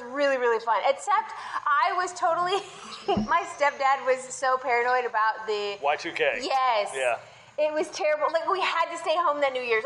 was 0.00 0.12
really, 0.12 0.36
really 0.36 0.62
fun. 0.64 0.80
Except 0.88 1.32
I 1.66 1.92
was 1.96 2.12
totally, 2.12 2.60
my 3.28 3.42
stepdad 3.56 4.04
was 4.06 4.22
so 4.22 4.56
paranoid 4.58 5.04
about 5.08 5.46
the 5.46 5.76
Y2K. 5.82 6.42
Yes. 6.42 6.90
Yeah. 6.94 7.16
It 7.58 7.72
was 7.72 7.88
terrible. 7.88 8.26
Like 8.32 8.48
we 8.50 8.60
had 8.60 8.90
to 8.90 8.98
stay 8.98 9.14
home 9.16 9.40
that 9.40 9.52
New 9.52 9.62
Year's. 9.62 9.84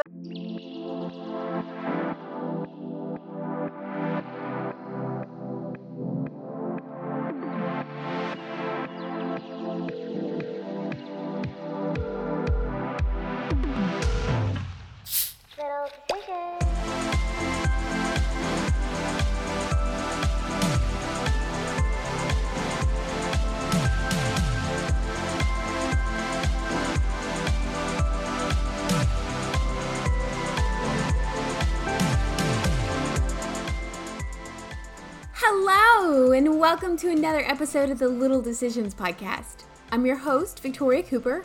Welcome 36.64 36.96
to 36.96 37.10
another 37.10 37.44
episode 37.44 37.90
of 37.90 37.98
the 37.98 38.08
Little 38.08 38.40
Decisions 38.40 38.94
podcast. 38.94 39.64
I'm 39.92 40.06
your 40.06 40.16
host, 40.16 40.60
Victoria 40.60 41.02
Cooper, 41.02 41.44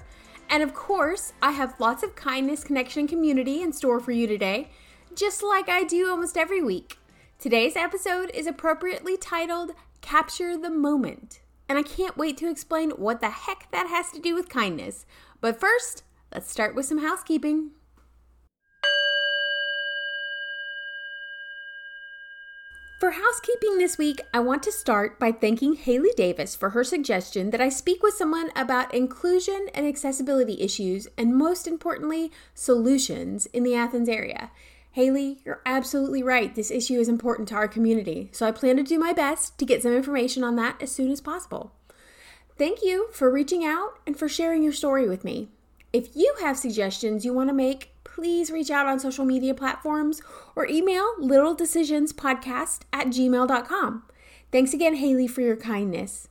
and 0.50 0.64
of 0.64 0.74
course, 0.74 1.34
I 1.42 1.52
have 1.52 1.78
lots 1.78 2.04
of 2.04 2.16
kindness, 2.16 2.64
connection, 2.64 3.06
community 3.06 3.62
in 3.62 3.74
store 3.74 4.00
for 4.00 4.14
you 4.14 4.28
today, 4.28 4.70
just 5.14 5.44
like 5.44 5.68
I 5.68 5.84
do 5.84 6.10
almost 6.10 6.38
every 6.38 6.64
week. 6.64 7.00
Today's 7.38 7.76
episode 7.76 8.32
is 8.34 8.48
appropriately 8.48 9.18
titled 9.18 9.72
Capture 10.00 10.56
the 10.56 10.70
Moment, 10.70 11.42
and 11.68 11.78
I 11.78 11.84
can't 11.84 12.16
wait 12.16 12.38
to 12.38 12.50
explain 12.50 12.92
what 12.92 13.20
the 13.20 13.30
heck 13.30 13.68
that 13.74 13.88
has 13.88 14.12
to 14.12 14.22
do 14.22 14.34
with 14.36 14.48
kindness. 14.48 15.06
But 15.42 15.60
first, 15.60 16.04
let's 16.34 16.50
start 16.50 16.76
with 16.76 16.86
some 16.86 17.00
housekeeping. 17.00 17.72
For 23.00 23.12
housekeeping 23.12 23.78
this 23.78 23.98
week, 23.98 24.20
I 24.34 24.42
want 24.42 24.62
to 24.64 24.74
start 24.74 25.20
by 25.20 25.32
thanking 25.32 25.76
Haley 25.76 26.12
Davis 26.18 26.54
for 26.54 26.72
her 26.72 26.84
suggestion 26.84 27.52
that 27.52 27.62
I 27.62 27.70
speak 27.70 28.04
with 28.04 28.14
someone 28.14 28.50
about 28.58 28.94
inclusion 28.94 29.70
and 29.74 29.88
accessibility 29.88 30.60
issues, 30.60 31.08
and 31.18 31.34
most 31.34 31.66
importantly, 31.66 32.30
solutions 32.54 33.46
in 33.54 33.64
the 33.64 33.74
Athens 33.74 34.10
area. 34.10 34.52
Haley, 34.92 35.40
you're 35.46 35.62
absolutely 35.66 36.22
right. 36.22 36.54
This 36.54 36.72
issue 36.72 37.00
is 37.00 37.08
important 37.08 37.48
to 37.48 37.56
our 37.56 37.70
community, 37.70 38.32
so 38.34 38.46
I 38.46 38.52
plan 38.52 38.76
to 38.76 38.84
do 38.84 39.00
my 39.00 39.14
best 39.14 39.58
to 39.60 39.66
get 39.66 39.82
some 39.82 39.94
information 39.94 40.44
on 40.44 40.58
that 40.58 40.82
as 40.82 40.92
soon 40.92 41.10
as 41.10 41.22
possible. 41.22 41.72
Thank 42.58 42.84
you 42.84 43.08
for 43.14 43.32
reaching 43.32 43.64
out 43.64 43.98
and 44.06 44.20
for 44.20 44.28
sharing 44.28 44.62
your 44.62 44.74
story 44.74 45.08
with 45.08 45.24
me. 45.24 45.48
If 45.94 46.18
you 46.18 46.36
have 46.42 46.58
suggestions 46.58 47.24
you 47.24 47.32
want 47.32 47.48
to 47.48 47.54
make, 47.54 47.94
please 48.20 48.52
reach 48.52 48.70
out 48.70 48.86
on 48.86 49.00
social 49.00 49.24
media 49.24 49.54
platforms 49.54 50.22
or 50.54 50.68
email 50.68 51.16
littledecisionspodcast 51.22 52.82
at 52.92 53.08
gmail.com. 53.08 54.04
Thanks 54.52 54.74
again, 54.74 54.96
Haley, 54.96 55.26
for 55.26 55.40
your 55.40 55.56
kindness. 55.56 56.28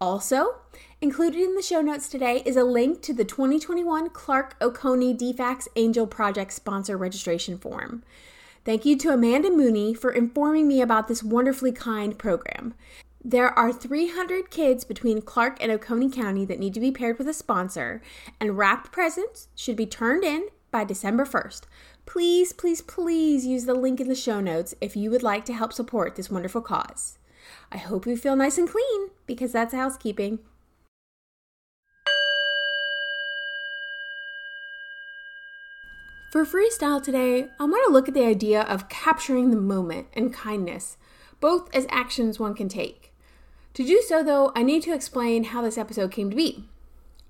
Also, 0.00 0.54
included 1.02 1.42
in 1.42 1.54
the 1.54 1.60
show 1.60 1.82
notes 1.82 2.08
today 2.08 2.42
is 2.46 2.56
a 2.56 2.64
link 2.64 3.02
to 3.02 3.12
the 3.12 3.26
2021 3.26 4.08
Clarke 4.08 4.56
Oconee 4.62 5.14
DFCS 5.14 5.68
Angel 5.76 6.06
Project 6.06 6.50
sponsor 6.50 6.96
registration 6.96 7.58
form. 7.58 8.02
Thank 8.64 8.86
you 8.86 8.96
to 8.96 9.10
Amanda 9.10 9.50
Mooney 9.50 9.92
for 9.92 10.12
informing 10.12 10.66
me 10.66 10.80
about 10.80 11.08
this 11.08 11.22
wonderfully 11.22 11.72
kind 11.72 12.18
program. 12.18 12.72
There 13.22 13.50
are 13.50 13.70
300 13.70 14.50
kids 14.50 14.84
between 14.84 15.20
Clarke 15.20 15.62
and 15.62 15.70
Oconee 15.70 16.10
County 16.10 16.46
that 16.46 16.58
need 16.58 16.72
to 16.72 16.80
be 16.80 16.90
paired 16.90 17.18
with 17.18 17.28
a 17.28 17.34
sponsor, 17.34 18.00
and 18.40 18.56
wrapped 18.56 18.90
presents 18.92 19.48
should 19.54 19.76
be 19.76 19.84
turned 19.84 20.24
in 20.24 20.48
by 20.72 20.82
December 20.82 21.24
1st. 21.24 21.62
Please, 22.06 22.52
please, 22.52 22.80
please 22.80 23.46
use 23.46 23.66
the 23.66 23.74
link 23.74 24.00
in 24.00 24.08
the 24.08 24.16
show 24.16 24.40
notes 24.40 24.74
if 24.80 24.96
you 24.96 25.10
would 25.12 25.22
like 25.22 25.44
to 25.44 25.54
help 25.54 25.72
support 25.72 26.16
this 26.16 26.30
wonderful 26.30 26.62
cause. 26.62 27.18
I 27.70 27.76
hope 27.76 28.06
you 28.06 28.16
feel 28.16 28.34
nice 28.34 28.58
and 28.58 28.68
clean 28.68 29.10
because 29.26 29.52
that's 29.52 29.72
housekeeping. 29.72 30.40
For 36.32 36.46
freestyle 36.46 37.02
today, 37.02 37.48
I 37.60 37.64
want 37.64 37.86
to 37.86 37.92
look 37.92 38.08
at 38.08 38.14
the 38.14 38.24
idea 38.24 38.62
of 38.62 38.88
capturing 38.88 39.50
the 39.50 39.56
moment 39.56 40.06
and 40.14 40.32
kindness, 40.32 40.96
both 41.40 41.68
as 41.74 41.86
actions 41.90 42.40
one 42.40 42.54
can 42.54 42.70
take. 42.70 43.12
To 43.74 43.84
do 43.84 44.02
so, 44.06 44.22
though, 44.22 44.50
I 44.56 44.62
need 44.62 44.82
to 44.84 44.94
explain 44.94 45.44
how 45.44 45.60
this 45.60 45.76
episode 45.76 46.10
came 46.10 46.30
to 46.30 46.36
be. 46.36 46.70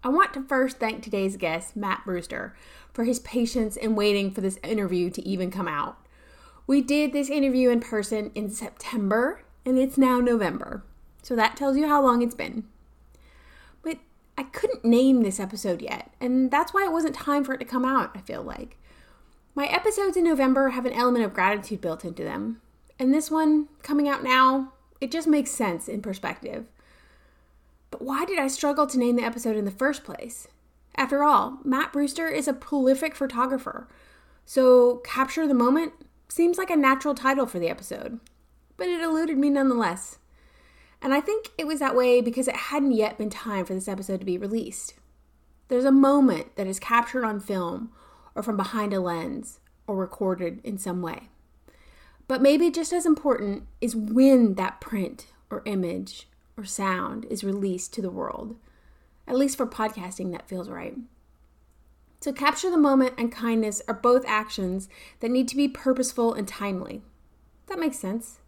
I 0.05 0.09
want 0.09 0.35
to 0.35 0.43
first 0.43 0.79
thank 0.79 1.03
today's 1.03 1.37
guest, 1.37 1.77
Matt 1.77 2.05
Brewster, 2.05 2.57
for 2.93 3.05
his 3.05 3.21
patience 3.21 3.77
in 3.77 3.95
waiting 3.95 4.33
for 4.33 4.41
this 4.41 4.59
interview 4.65 5.11
to 5.11 5.23
even 5.27 5.51
come 5.51 5.69
out. 5.69 5.97
We 6.67 6.81
did 6.81 7.13
this 7.13 7.31
interview 7.31 7.71
in 7.71 7.81
person 7.81 8.33
in 8.35 8.51
September, 8.51 9.45
and 9.65 9.79
it's 9.79 9.97
now 9.97 10.19
November. 10.19 10.83
So 11.23 11.37
that 11.37 11.57
tells 11.57 11.77
you 11.77 11.87
how 11.87 12.03
long 12.03 12.21
it's 12.21 12.35
been. 12.35 12.65
But 13.83 13.99
I 14.37 14.43
couldn't 14.43 14.85
name 14.85 15.23
this 15.23 15.39
episode 15.39 15.81
yet, 15.81 16.11
and 16.21 16.51
that's 16.51 16.75
why 16.75 16.85
it 16.85 16.93
wasn't 16.93 17.15
time 17.15 17.45
for 17.45 17.55
it 17.55 17.59
to 17.59 17.65
come 17.65 17.85
out, 17.85 18.11
I 18.17 18.23
feel 18.23 18.43
like. 18.43 18.79
My 19.55 19.67
episodes 19.67 20.17
in 20.17 20.25
November 20.25 20.71
have 20.71 20.87
an 20.87 20.95
element 20.95 21.25
of 21.25 21.35
gratitude 21.35 21.81
built 21.81 22.05
into 22.05 22.25
them, 22.25 22.61
and 22.99 23.15
this 23.15 23.31
one 23.31 23.69
coming 23.85 24.09
out 24.09 24.25
now, 24.25 24.73
it 25.01 25.13
just 25.13 25.29
makes 25.29 25.53
sense 25.53 25.87
in 25.89 26.03
perspective. 26.03 26.67
But 27.93 28.03
why 28.03 28.25
did 28.25 28.41
I 28.41 28.49
struggle 28.49 28.89
to 28.89 28.99
name 28.99 29.15
the 29.15 29.23
episode 29.23 29.55
in 29.55 29.67
the 29.67 29.71
first 29.71 30.03
place? 30.03 30.49
After 30.97 31.23
all, 31.23 31.59
Matt 31.63 31.93
Brewster 31.93 32.27
is 32.27 32.49
a 32.49 32.53
prolific 32.53 33.15
photographer, 33.15 33.87
so 34.45 34.97
Capture 35.05 35.47
the 35.47 35.55
Moment 35.55 35.93
seems 36.29 36.59
like 36.59 36.71
a 36.71 36.77
natural 36.77 37.15
title 37.15 37.47
for 37.47 37.59
the 37.59 37.69
episode. 37.69 38.19
But 38.77 38.89
it 38.89 39.03
eluded 39.03 39.39
me 39.39 39.51
nonetheless. 39.51 40.19
And 41.03 41.13
I 41.13 41.21
think 41.21 41.51
it 41.59 41.67
was 41.67 41.81
that 41.81 41.95
way 41.95 42.21
because 42.21 42.49
it 42.49 42.57
hadn't 42.57 42.93
yet 42.93 43.19
been 43.19 43.31
time 43.31 43.67
for 43.67 43.75
this 43.75 43.89
episode 43.89 44.21
to 44.21 44.27
be 44.27 44.39
released. 44.39 44.95
There's 45.69 45.85
a 45.85 45.93
moment 45.93 46.57
that 46.57 46.67
is 46.67 46.81
captured 46.81 47.25
on 47.25 47.41
film 47.41 47.93
or 48.35 48.43
from 48.43 48.57
behind 48.57 48.95
a 48.95 49.01
lens 49.01 49.61
or 49.87 49.97
recorded 49.97 50.61
in 50.65 50.79
some 50.79 51.03
way. 51.03 51.29
But 52.27 52.41
maybe 52.41 52.71
just 52.71 52.93
as 52.93 53.05
important 53.05 53.67
is 53.81 53.95
when 53.95 54.55
that 54.55 54.81
print 54.81 55.27
or 55.51 55.63
image 55.67 56.29
or 56.63 56.65
sound 56.65 57.27
is 57.27 57.45
released 57.45 57.93
to 57.95 58.03
the 58.03 58.11
world. 58.11 58.57
At 59.27 59.37
least 59.37 59.57
for 59.57 59.67
podcasting, 59.67 60.33
that 60.33 60.49
feels 60.49 60.69
right. 60.69 60.97
So, 62.21 62.33
capture 62.33 62.71
the 62.71 62.79
moment 62.79 63.15
and 63.19 63.33
kindness 63.33 63.83
are 63.89 63.95
both 63.95 64.25
actions 64.27 64.89
that 65.21 65.31
need 65.31 65.49
to 65.49 65.57
be 65.57 65.67
purposeful 65.67 66.33
and 66.35 66.47
timely. 66.47 67.03
That 67.67 67.81
makes 67.81 67.99
sense. 67.99 68.39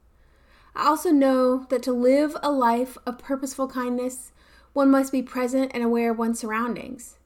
I 0.77 0.87
also 0.87 1.11
know 1.11 1.67
that 1.71 1.83
to 1.85 1.93
live 1.93 2.37
a 2.43 2.51
life 2.51 2.97
of 3.07 3.19
purposeful 3.19 3.69
kindness, 3.69 4.33
one 4.73 4.91
must 4.91 5.13
be 5.13 5.23
present 5.23 5.73
and 5.75 5.83
aware 5.83 6.13
of 6.13 6.19
one's 6.19 6.39
surroundings. 6.39 7.17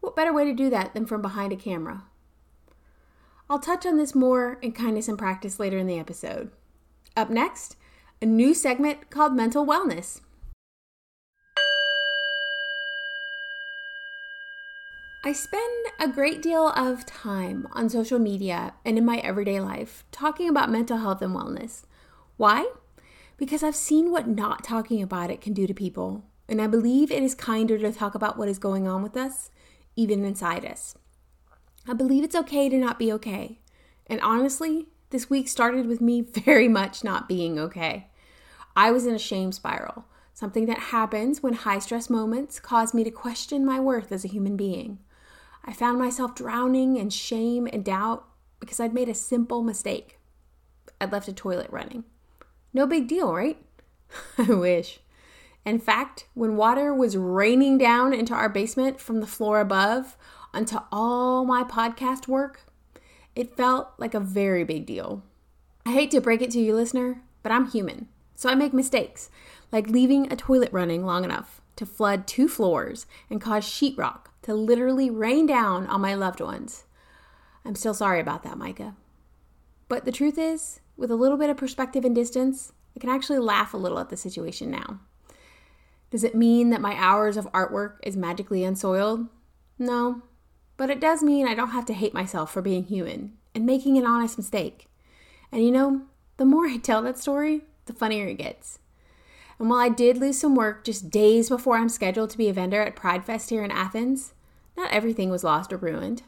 What 0.00 0.16
better 0.16 0.32
way 0.32 0.44
to 0.44 0.52
do 0.52 0.68
that 0.70 0.94
than 0.94 1.06
from 1.06 1.22
behind 1.22 1.52
a 1.52 1.56
camera? 1.56 2.04
I'll 3.48 3.58
touch 3.58 3.84
on 3.84 3.96
this 3.96 4.14
more 4.14 4.58
in 4.62 4.72
kindness 4.72 5.08
and 5.08 5.18
practice 5.18 5.60
later 5.60 5.78
in 5.78 5.86
the 5.86 5.98
episode. 5.98 6.50
Up 7.16 7.30
next, 7.30 7.76
a 8.22 8.26
new 8.26 8.54
segment 8.54 9.10
called 9.10 9.34
Mental 9.34 9.66
Wellness. 9.66 10.20
I 15.26 15.32
spend 15.32 15.86
a 15.98 16.06
great 16.06 16.42
deal 16.42 16.68
of 16.68 17.06
time 17.06 17.66
on 17.72 17.88
social 17.88 18.18
media 18.18 18.74
and 18.84 18.98
in 18.98 19.06
my 19.06 19.20
everyday 19.20 19.58
life 19.58 20.04
talking 20.12 20.50
about 20.50 20.70
mental 20.70 20.98
health 20.98 21.22
and 21.22 21.34
wellness. 21.34 21.84
Why? 22.36 22.70
Because 23.38 23.62
I've 23.62 23.74
seen 23.74 24.10
what 24.10 24.28
not 24.28 24.62
talking 24.62 25.00
about 25.00 25.30
it 25.30 25.40
can 25.40 25.54
do 25.54 25.66
to 25.66 25.72
people, 25.72 26.26
and 26.46 26.60
I 26.60 26.66
believe 26.66 27.10
it 27.10 27.22
is 27.22 27.34
kinder 27.34 27.78
to 27.78 27.90
talk 27.90 28.14
about 28.14 28.36
what 28.36 28.50
is 28.50 28.58
going 28.58 28.86
on 28.86 29.02
with 29.02 29.16
us, 29.16 29.50
even 29.96 30.26
inside 30.26 30.66
us. 30.66 30.94
I 31.88 31.94
believe 31.94 32.22
it's 32.22 32.36
okay 32.36 32.68
to 32.68 32.76
not 32.76 32.98
be 32.98 33.10
okay. 33.14 33.60
And 34.06 34.20
honestly, 34.20 34.88
this 35.08 35.30
week 35.30 35.48
started 35.48 35.86
with 35.86 36.02
me 36.02 36.20
very 36.44 36.68
much 36.68 37.02
not 37.02 37.30
being 37.30 37.58
okay. 37.58 38.08
I 38.76 38.90
was 38.90 39.06
in 39.06 39.14
a 39.14 39.18
shame 39.18 39.52
spiral, 39.52 40.04
something 40.34 40.66
that 40.66 40.90
happens 40.90 41.42
when 41.42 41.54
high 41.54 41.78
stress 41.78 42.10
moments 42.10 42.60
cause 42.60 42.92
me 42.92 43.04
to 43.04 43.10
question 43.10 43.64
my 43.64 43.80
worth 43.80 44.12
as 44.12 44.26
a 44.26 44.28
human 44.28 44.58
being. 44.58 44.98
I 45.64 45.72
found 45.72 45.98
myself 45.98 46.34
drowning 46.34 46.96
in 46.96 47.10
shame 47.10 47.66
and 47.72 47.84
doubt 47.84 48.26
because 48.60 48.80
I'd 48.80 48.94
made 48.94 49.08
a 49.08 49.14
simple 49.14 49.62
mistake. 49.62 50.18
I'd 51.00 51.12
left 51.12 51.28
a 51.28 51.32
toilet 51.32 51.70
running. 51.70 52.04
No 52.72 52.86
big 52.86 53.08
deal, 53.08 53.32
right? 53.32 53.56
I 54.38 54.52
wish. 54.52 55.00
In 55.64 55.78
fact, 55.78 56.26
when 56.34 56.56
water 56.56 56.92
was 56.92 57.16
raining 57.16 57.78
down 57.78 58.12
into 58.12 58.34
our 58.34 58.50
basement 58.50 59.00
from 59.00 59.20
the 59.20 59.26
floor 59.26 59.60
above 59.60 60.16
onto 60.52 60.78
all 60.92 61.44
my 61.44 61.64
podcast 61.64 62.28
work, 62.28 62.66
it 63.34 63.56
felt 63.56 63.88
like 63.96 64.14
a 64.14 64.20
very 64.20 64.64
big 64.64 64.84
deal. 64.84 65.22
I 65.86 65.92
hate 65.92 66.10
to 66.10 66.20
break 66.20 66.42
it 66.42 66.50
to 66.52 66.60
you, 66.60 66.74
listener, 66.74 67.22
but 67.42 67.52
I'm 67.52 67.70
human, 67.70 68.08
so 68.34 68.50
I 68.50 68.54
make 68.54 68.72
mistakes, 68.74 69.30
like 69.72 69.88
leaving 69.88 70.30
a 70.30 70.36
toilet 70.36 70.72
running 70.72 71.04
long 71.04 71.24
enough 71.24 71.62
to 71.76 71.86
flood 71.86 72.26
two 72.26 72.48
floors 72.48 73.06
and 73.30 73.40
cause 73.40 73.64
sheetrock 73.64 74.26
to 74.44 74.54
literally 74.54 75.10
rain 75.10 75.46
down 75.46 75.86
on 75.86 76.00
my 76.00 76.14
loved 76.14 76.40
ones. 76.40 76.84
I'm 77.64 77.74
still 77.74 77.94
sorry 77.94 78.20
about 78.20 78.42
that, 78.42 78.58
Micah. 78.58 78.94
But 79.88 80.04
the 80.04 80.12
truth 80.12 80.38
is, 80.38 80.80
with 80.96 81.10
a 81.10 81.16
little 81.16 81.38
bit 81.38 81.50
of 81.50 81.56
perspective 81.56 82.04
and 82.04 82.14
distance, 82.14 82.72
I 82.94 83.00
can 83.00 83.10
actually 83.10 83.38
laugh 83.38 83.74
a 83.74 83.78
little 83.78 83.98
at 83.98 84.10
the 84.10 84.16
situation 84.16 84.70
now. 84.70 85.00
Does 86.10 86.24
it 86.24 86.34
mean 86.34 86.70
that 86.70 86.80
my 86.80 86.94
hours 86.94 87.36
of 87.36 87.50
artwork 87.52 87.94
is 88.02 88.16
magically 88.16 88.64
unsoiled? 88.64 89.26
No, 89.78 90.22
but 90.76 90.90
it 90.90 91.00
does 91.00 91.22
mean 91.22 91.48
I 91.48 91.54
don't 91.54 91.70
have 91.70 91.86
to 91.86 91.94
hate 91.94 92.14
myself 92.14 92.52
for 92.52 92.62
being 92.62 92.84
human 92.84 93.38
and 93.54 93.64
making 93.64 93.96
an 93.96 94.06
honest 94.06 94.36
mistake. 94.36 94.88
And 95.50 95.64
you 95.64 95.70
know, 95.70 96.02
the 96.36 96.44
more 96.44 96.66
I 96.68 96.76
tell 96.76 97.00
that 97.02 97.18
story, 97.18 97.62
the 97.86 97.94
funnier 97.94 98.26
it 98.26 98.38
gets. 98.38 98.78
And 99.58 99.70
while 99.70 99.80
I 99.80 99.88
did 99.88 100.18
lose 100.18 100.38
some 100.38 100.54
work 100.54 100.84
just 100.84 101.10
days 101.10 101.48
before 101.48 101.76
I'm 101.76 101.88
scheduled 101.88 102.30
to 102.30 102.38
be 102.38 102.48
a 102.48 102.52
vendor 102.52 102.82
at 102.82 102.96
Pride 102.96 103.24
Fest 103.24 103.50
here 103.50 103.64
in 103.64 103.70
Athens, 103.70 104.33
not 104.76 104.92
everything 104.92 105.30
was 105.30 105.44
lost 105.44 105.72
or 105.72 105.76
ruined. 105.76 106.22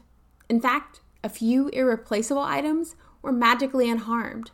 In 0.49 0.61
fact, 0.61 1.01
a 1.23 1.29
few 1.29 1.67
irreplaceable 1.69 2.41
items 2.41 2.95
were 3.21 3.31
magically 3.31 3.89
unharmed, 3.89 4.51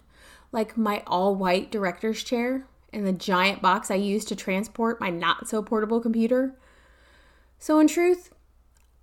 like 0.51 0.77
my 0.77 1.03
all 1.05 1.35
white 1.35 1.71
director's 1.71 2.23
chair 2.23 2.65
and 2.91 3.05
the 3.05 3.11
giant 3.11 3.61
box 3.61 3.89
I 3.89 3.95
used 3.95 4.27
to 4.29 4.35
transport 4.35 5.01
my 5.01 5.09
not 5.09 5.47
so 5.47 5.61
portable 5.61 5.99
computer. 5.99 6.55
So, 7.57 7.79
in 7.79 7.87
truth, 7.87 8.33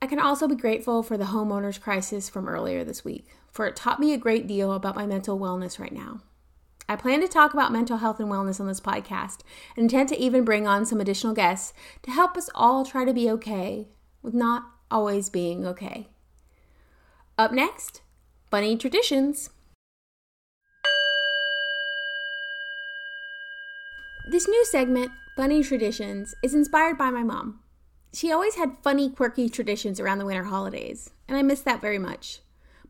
I 0.03 0.07
can 0.07 0.19
also 0.19 0.49
be 0.49 0.55
grateful 0.55 1.03
for 1.03 1.19
the 1.19 1.27
homeowner's 1.27 1.79
crisis 1.79 2.29
from 2.29 2.49
earlier 2.49 2.85
this 2.85 3.05
week, 3.05 3.29
for 3.51 3.67
it 3.67 3.77
taught 3.77 4.01
me 4.01 4.13
a 4.13 4.19
great 4.19 4.47
deal 4.47 4.73
about 4.73 4.97
my 4.97 5.07
mental 5.07 5.39
wellness 5.39 5.79
right 5.79 5.93
now. 5.93 6.21
I 6.89 6.97
plan 6.97 7.21
to 7.21 7.29
talk 7.29 7.53
about 7.53 7.71
mental 7.71 7.99
health 7.99 8.19
and 8.19 8.29
wellness 8.29 8.59
on 8.61 8.67
this 8.67 8.81
podcast 8.81 9.43
and 9.77 9.85
intend 9.85 10.09
to 10.09 10.19
even 10.19 10.45
bring 10.45 10.67
on 10.67 10.85
some 10.85 11.01
additional 11.01 11.35
guests 11.35 11.73
to 12.03 12.11
help 12.11 12.37
us 12.37 12.51
all 12.55 12.85
try 12.85 13.05
to 13.05 13.15
be 13.15 13.31
okay 13.31 13.89
with 14.23 14.35
not 14.35 14.65
always 14.91 15.31
being 15.31 15.67
okay. 15.67 16.09
Up 17.39 17.53
next, 17.53 18.03
funny 18.51 18.77
traditions. 18.77 19.51
This 24.31 24.47
new 24.47 24.65
segment, 24.67 25.11
Funny 25.37 25.63
Traditions, 25.63 26.35
is 26.43 26.55
inspired 26.55 26.97
by 26.97 27.11
my 27.11 27.23
mom. 27.23 27.61
She 28.13 28.31
always 28.31 28.55
had 28.55 28.77
funny, 28.83 29.11
quirky 29.11 29.49
traditions 29.49 29.99
around 29.99 30.19
the 30.19 30.27
winter 30.27 30.45
holidays, 30.45 31.11
and 31.27 31.37
I 31.37 31.43
miss 31.43 31.63
that 31.63 31.81
very 31.81 31.99
much. 31.99 32.41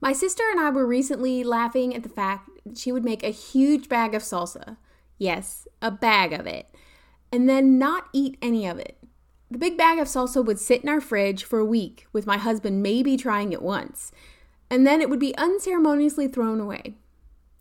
My 0.02 0.12
sister 0.12 0.42
and 0.50 0.60
I 0.60 0.70
were 0.70 0.86
recently 0.86 1.44
laughing 1.44 1.94
at 1.94 2.02
the 2.02 2.08
fact 2.08 2.50
that 2.66 2.76
she 2.76 2.90
would 2.92 3.04
make 3.04 3.22
a 3.22 3.30
huge 3.30 3.88
bag 3.88 4.14
of 4.14 4.22
salsa. 4.22 4.76
Yes, 5.16 5.68
a 5.80 5.90
bag 5.90 6.32
of 6.32 6.46
it. 6.46 6.66
And 7.32 7.48
then 7.48 7.78
not 7.78 8.08
eat 8.12 8.36
any 8.42 8.66
of 8.66 8.78
it. 8.78 8.98
The 9.50 9.58
big 9.58 9.76
bag 9.76 9.98
of 9.98 10.06
salsa 10.06 10.44
would 10.44 10.60
sit 10.60 10.82
in 10.82 10.88
our 10.88 11.00
fridge 11.00 11.42
for 11.42 11.58
a 11.58 11.64
week, 11.64 12.06
with 12.12 12.24
my 12.24 12.38
husband 12.38 12.84
maybe 12.84 13.16
trying 13.16 13.52
it 13.52 13.62
once, 13.62 14.12
and 14.70 14.86
then 14.86 15.00
it 15.00 15.10
would 15.10 15.18
be 15.18 15.36
unceremoniously 15.36 16.28
thrown 16.28 16.60
away. 16.60 16.94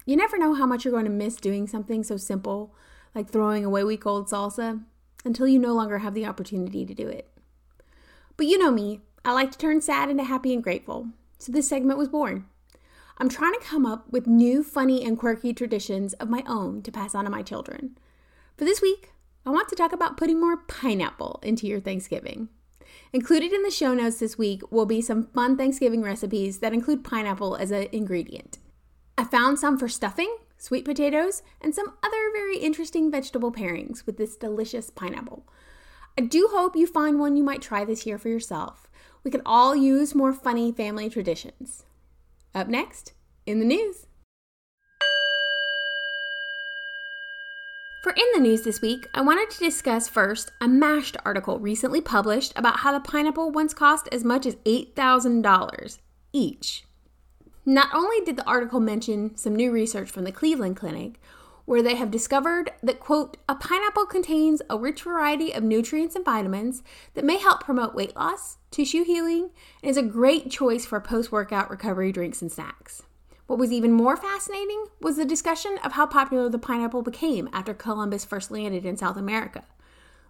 You 0.05 0.15
never 0.15 0.37
know 0.37 0.53
how 0.53 0.67
much 0.67 0.85
you're 0.85 0.91
going 0.91 1.05
to 1.05 1.11
miss 1.11 1.37
doing 1.37 1.65
something 1.65 2.03
so 2.03 2.15
simple, 2.15 2.75
like 3.15 3.27
throwing 3.27 3.65
away 3.65 3.83
week 3.83 4.05
old 4.05 4.27
salsa, 4.27 4.83
until 5.25 5.47
you 5.47 5.57
no 5.57 5.73
longer 5.73 5.97
have 5.97 6.13
the 6.13 6.27
opportunity 6.27 6.85
to 6.85 6.93
do 6.93 7.07
it. 7.07 7.27
But 8.37 8.45
you 8.45 8.59
know 8.59 8.71
me, 8.71 9.01
I 9.25 9.33
like 9.33 9.51
to 9.51 9.57
turn 9.57 9.81
sad 9.81 10.11
into 10.11 10.23
happy 10.23 10.53
and 10.53 10.63
grateful, 10.63 11.07
so 11.39 11.51
this 11.51 11.67
segment 11.67 11.97
was 11.97 12.07
born. 12.07 12.45
I'm 13.17 13.29
trying 13.29 13.53
to 13.53 13.65
come 13.65 13.87
up 13.87 14.05
with 14.11 14.27
new, 14.27 14.63
funny, 14.63 15.03
and 15.03 15.17
quirky 15.17 15.53
traditions 15.53 16.13
of 16.13 16.29
my 16.29 16.43
own 16.45 16.83
to 16.83 16.91
pass 16.91 17.15
on 17.15 17.25
to 17.25 17.31
my 17.31 17.41
children. 17.41 17.97
For 18.57 18.63
this 18.63 18.79
week, 18.81 19.11
I 19.49 19.51
want 19.51 19.67
to 19.69 19.75
talk 19.75 19.93
about 19.93 20.15
putting 20.15 20.39
more 20.39 20.57
pineapple 20.57 21.39
into 21.41 21.65
your 21.65 21.79
Thanksgiving. 21.79 22.49
Included 23.11 23.51
in 23.51 23.63
the 23.63 23.71
show 23.71 23.95
notes 23.95 24.19
this 24.19 24.37
week 24.37 24.61
will 24.71 24.85
be 24.85 25.01
some 25.01 25.23
fun 25.33 25.57
Thanksgiving 25.57 26.03
recipes 26.03 26.59
that 26.59 26.71
include 26.71 27.03
pineapple 27.03 27.55
as 27.55 27.71
an 27.71 27.87
ingredient. 27.91 28.59
I 29.17 29.23
found 29.23 29.57
some 29.57 29.79
for 29.79 29.89
stuffing, 29.89 30.37
sweet 30.59 30.85
potatoes, 30.85 31.41
and 31.61 31.73
some 31.73 31.93
other 32.03 32.31
very 32.31 32.59
interesting 32.59 33.09
vegetable 33.09 33.51
pairings 33.51 34.05
with 34.05 34.17
this 34.17 34.35
delicious 34.35 34.91
pineapple. 34.91 35.47
I 36.15 36.21
do 36.21 36.49
hope 36.51 36.75
you 36.75 36.85
find 36.85 37.19
one 37.19 37.35
you 37.35 37.43
might 37.43 37.63
try 37.63 37.83
this 37.83 38.05
year 38.05 38.19
for 38.19 38.29
yourself. 38.29 38.87
We 39.23 39.31
could 39.31 39.41
all 39.47 39.75
use 39.75 40.13
more 40.13 40.31
funny 40.31 40.71
family 40.71 41.09
traditions. 41.09 41.85
Up 42.53 42.67
next, 42.67 43.13
in 43.47 43.57
the 43.57 43.65
news. 43.65 44.05
For 48.01 48.13
In 48.13 48.23
the 48.33 48.39
News 48.39 48.61
this 48.61 48.79
week, 48.79 49.09
I 49.13 49.19
wanted 49.19 49.49
to 49.49 49.59
discuss 49.59 50.07
first 50.07 50.53
a 50.61 50.69
Mashed 50.69 51.17
article 51.25 51.59
recently 51.59 51.99
published 51.99 52.53
about 52.55 52.79
how 52.79 52.93
the 52.93 53.01
pineapple 53.01 53.51
once 53.51 53.73
cost 53.73 54.07
as 54.13 54.23
much 54.23 54.45
as 54.45 54.55
$8,000 54.65 55.97
each. 56.31 56.85
Not 57.65 57.89
only 57.93 58.21
did 58.23 58.37
the 58.37 58.47
article 58.47 58.79
mention 58.79 59.35
some 59.35 59.53
new 59.53 59.69
research 59.69 60.09
from 60.09 60.23
the 60.23 60.31
Cleveland 60.31 60.77
Clinic, 60.77 61.19
where 61.65 61.83
they 61.83 61.95
have 61.95 62.09
discovered 62.09 62.71
that, 62.81 63.01
quote, 63.01 63.35
a 63.49 63.55
pineapple 63.55 64.05
contains 64.05 64.61
a 64.69 64.77
rich 64.77 65.03
variety 65.03 65.53
of 65.53 65.61
nutrients 65.61 66.15
and 66.15 66.23
vitamins 66.23 66.81
that 67.15 67.25
may 67.25 67.37
help 67.37 67.65
promote 67.65 67.93
weight 67.93 68.15
loss, 68.15 68.59
tissue 68.71 69.03
healing, 69.03 69.49
and 69.83 69.89
is 69.89 69.97
a 69.97 70.03
great 70.03 70.49
choice 70.49 70.85
for 70.85 71.01
post 71.01 71.33
workout 71.33 71.69
recovery 71.69 72.13
drinks 72.13 72.41
and 72.41 72.49
snacks. 72.49 73.03
What 73.49 73.57
was 73.57 73.71
even 73.71 73.93
more 73.93 74.15
fascinating 74.15 74.85
was 75.01 75.17
the 75.17 75.25
discussion 75.25 75.79
of 75.83 75.93
how 75.93 76.05
popular 76.05 76.49
the 76.49 76.59
pineapple 76.59 77.01
became 77.01 77.49
after 77.51 77.73
Columbus 77.73 78.23
first 78.23 78.51
landed 78.51 78.85
in 78.85 78.95
South 78.95 79.17
America. 79.17 79.63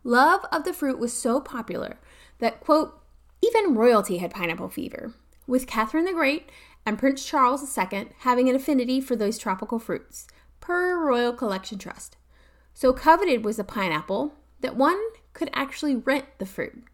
Love 0.06 0.46
of 0.54 0.64
the 0.64 0.72
fruit 0.72 0.98
was 0.98 1.12
so 1.12 1.42
popular 1.42 2.00
that, 2.38 2.62
quote, 2.62 2.98
even 3.44 3.76
royalty 3.76 4.20
had 4.20 4.32
pineapple 4.32 4.70
fever, 4.70 5.16
with 5.46 5.68
Catherine 5.68 6.06
the 6.06 6.14
Great 6.14 6.50
and 6.86 6.98
Prince 6.98 7.26
Charles 7.26 7.78
II 7.78 8.08
having 8.20 8.48
an 8.48 8.56
affinity 8.56 9.02
for 9.02 9.18
those 9.18 9.38
tropical 9.38 9.80
fruits 9.80 10.26
per 10.62 10.98
Royal 10.98 11.34
Collection 11.34 11.78
Trust. 11.78 12.16
So 12.74 12.94
coveted 12.94 13.44
was 13.44 13.58
the 13.58 13.66
pineapple 13.66 14.34
that 14.62 14.78
one 14.78 14.98
could 15.34 15.50
actually 15.52 15.98
rent 15.98 16.28
the 16.38 16.46
fruit, 16.46 16.86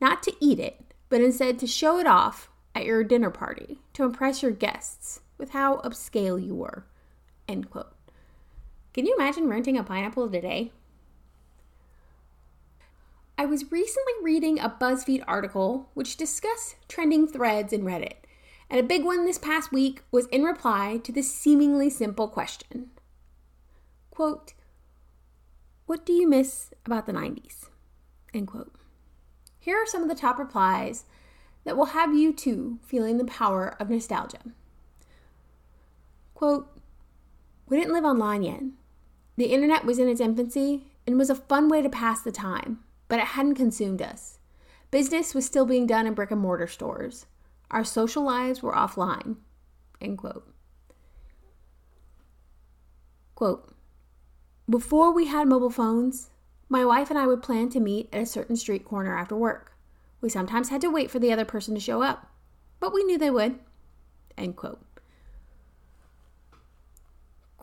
not 0.00 0.22
to 0.22 0.36
eat 0.38 0.60
it, 0.60 0.94
but 1.08 1.20
instead 1.20 1.58
to 1.58 1.66
show 1.66 1.98
it 1.98 2.06
off 2.06 2.48
at 2.76 2.84
your 2.84 3.02
dinner 3.02 3.30
party 3.30 3.80
to 3.94 4.04
impress 4.04 4.40
your 4.40 4.52
guests 4.52 5.18
with 5.38 5.50
how 5.50 5.78
upscale 5.78 6.44
you 6.44 6.54
were. 6.54 6.84
End 7.48 7.70
quote. 7.70 7.92
Can 8.92 9.06
you 9.06 9.14
imagine 9.16 9.48
renting 9.48 9.76
a 9.76 9.82
pineapple 9.82 10.30
today? 10.30 10.72
I 13.36 13.46
was 13.46 13.72
recently 13.72 14.12
reading 14.22 14.60
a 14.60 14.70
BuzzFeed 14.70 15.24
article 15.26 15.90
which 15.94 16.16
discussed 16.16 16.76
trending 16.88 17.26
threads 17.26 17.72
in 17.72 17.82
Reddit, 17.82 18.14
and 18.70 18.78
a 18.78 18.84
big 18.84 19.04
one 19.04 19.26
this 19.26 19.38
past 19.38 19.72
week 19.72 20.02
was 20.12 20.26
in 20.26 20.44
reply 20.44 21.00
to 21.02 21.10
this 21.10 21.34
seemingly 21.34 21.90
simple 21.90 22.28
question 22.28 22.90
Quote, 24.10 24.54
What 25.86 26.06
do 26.06 26.12
you 26.12 26.28
miss 26.28 26.70
about 26.86 27.06
the 27.06 27.12
90s? 27.12 27.70
End 28.32 28.46
quote. 28.46 28.72
Here 29.58 29.76
are 29.76 29.86
some 29.86 30.02
of 30.02 30.08
the 30.08 30.14
top 30.14 30.38
replies 30.38 31.04
that 31.64 31.76
will 31.76 31.86
have 31.86 32.14
you 32.14 32.32
too 32.32 32.78
feeling 32.84 33.18
the 33.18 33.24
power 33.24 33.76
of 33.80 33.90
nostalgia. 33.90 34.38
Quote, 36.34 36.68
We 37.68 37.78
didn't 37.78 37.94
live 37.94 38.04
online 38.04 38.42
yet. 38.42 38.62
The 39.36 39.46
internet 39.46 39.84
was 39.84 39.98
in 39.98 40.08
its 40.08 40.20
infancy 40.20 40.88
and 41.06 41.18
was 41.18 41.30
a 41.30 41.34
fun 41.34 41.68
way 41.68 41.82
to 41.82 41.88
pass 41.88 42.22
the 42.22 42.32
time, 42.32 42.80
but 43.08 43.18
it 43.18 43.26
hadn't 43.26 43.54
consumed 43.54 44.02
us. 44.02 44.38
Business 44.90 45.34
was 45.34 45.46
still 45.46 45.66
being 45.66 45.86
done 45.86 46.06
in 46.06 46.14
brick 46.14 46.30
and 46.30 46.40
mortar 46.40 46.66
stores. 46.66 47.26
Our 47.70 47.84
social 47.84 48.22
lives 48.22 48.62
were 48.62 48.72
offline. 48.72 49.36
End 50.00 50.18
quote. 50.18 50.46
Quote, 53.34 53.74
before 54.70 55.12
we 55.12 55.26
had 55.26 55.48
mobile 55.48 55.70
phones, 55.70 56.30
my 56.68 56.84
wife 56.84 57.10
and 57.10 57.18
I 57.18 57.26
would 57.26 57.42
plan 57.42 57.68
to 57.70 57.80
meet 57.80 58.08
at 58.12 58.22
a 58.22 58.26
certain 58.26 58.56
street 58.56 58.84
corner 58.84 59.16
after 59.16 59.36
work. 59.36 59.72
We 60.20 60.28
sometimes 60.28 60.70
had 60.70 60.80
to 60.80 60.90
wait 60.90 61.10
for 61.10 61.18
the 61.18 61.32
other 61.32 61.44
person 61.44 61.74
to 61.74 61.80
show 61.80 62.02
up, 62.02 62.30
but 62.80 62.94
we 62.94 63.04
knew 63.04 63.18
they 63.18 63.30
would. 63.30 63.58
End 64.38 64.56
quote. 64.56 64.93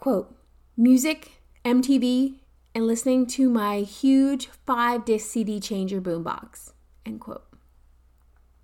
Quote, 0.01 0.36
music, 0.75 1.43
MTV, 1.63 2.39
and 2.74 2.88
listening 2.88 3.27
to 3.27 3.48
my 3.51 3.81
huge 3.81 4.48
five 4.48 5.05
disc 5.05 5.29
CD 5.29 5.60
changer 5.60 6.01
boombox. 6.01 6.74
End 7.05 7.22
quote. 7.22 7.46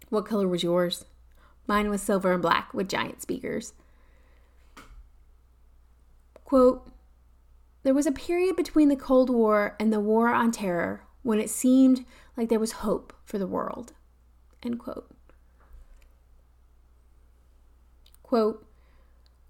What 0.10 0.26
color 0.26 0.48
was 0.48 0.64
yours? 0.64 1.06
Mine 1.68 1.92
was 1.92 2.02
silver 2.02 2.34
and 2.34 2.42
black 2.42 2.74
with 2.74 2.90
giant 2.90 3.22
speakers. 3.22 3.74
Quote, 6.44 6.90
there 7.84 7.94
was 7.94 8.08
a 8.08 8.12
period 8.12 8.56
between 8.56 8.90
the 8.90 8.96
Cold 8.96 9.30
War 9.30 9.76
and 9.80 9.94
the 9.94 10.00
War 10.00 10.30
on 10.30 10.50
Terror 10.52 11.04
when 11.22 11.40
it 11.40 11.52
seemed 11.52 12.04
like 12.36 12.50
there 12.50 12.60
was 12.60 12.82
hope 12.82 13.14
for 13.24 13.38
the 13.38 13.46
world. 13.46 13.94
End 14.64 14.80
quote. 14.80 15.08
Quote, 18.24 18.67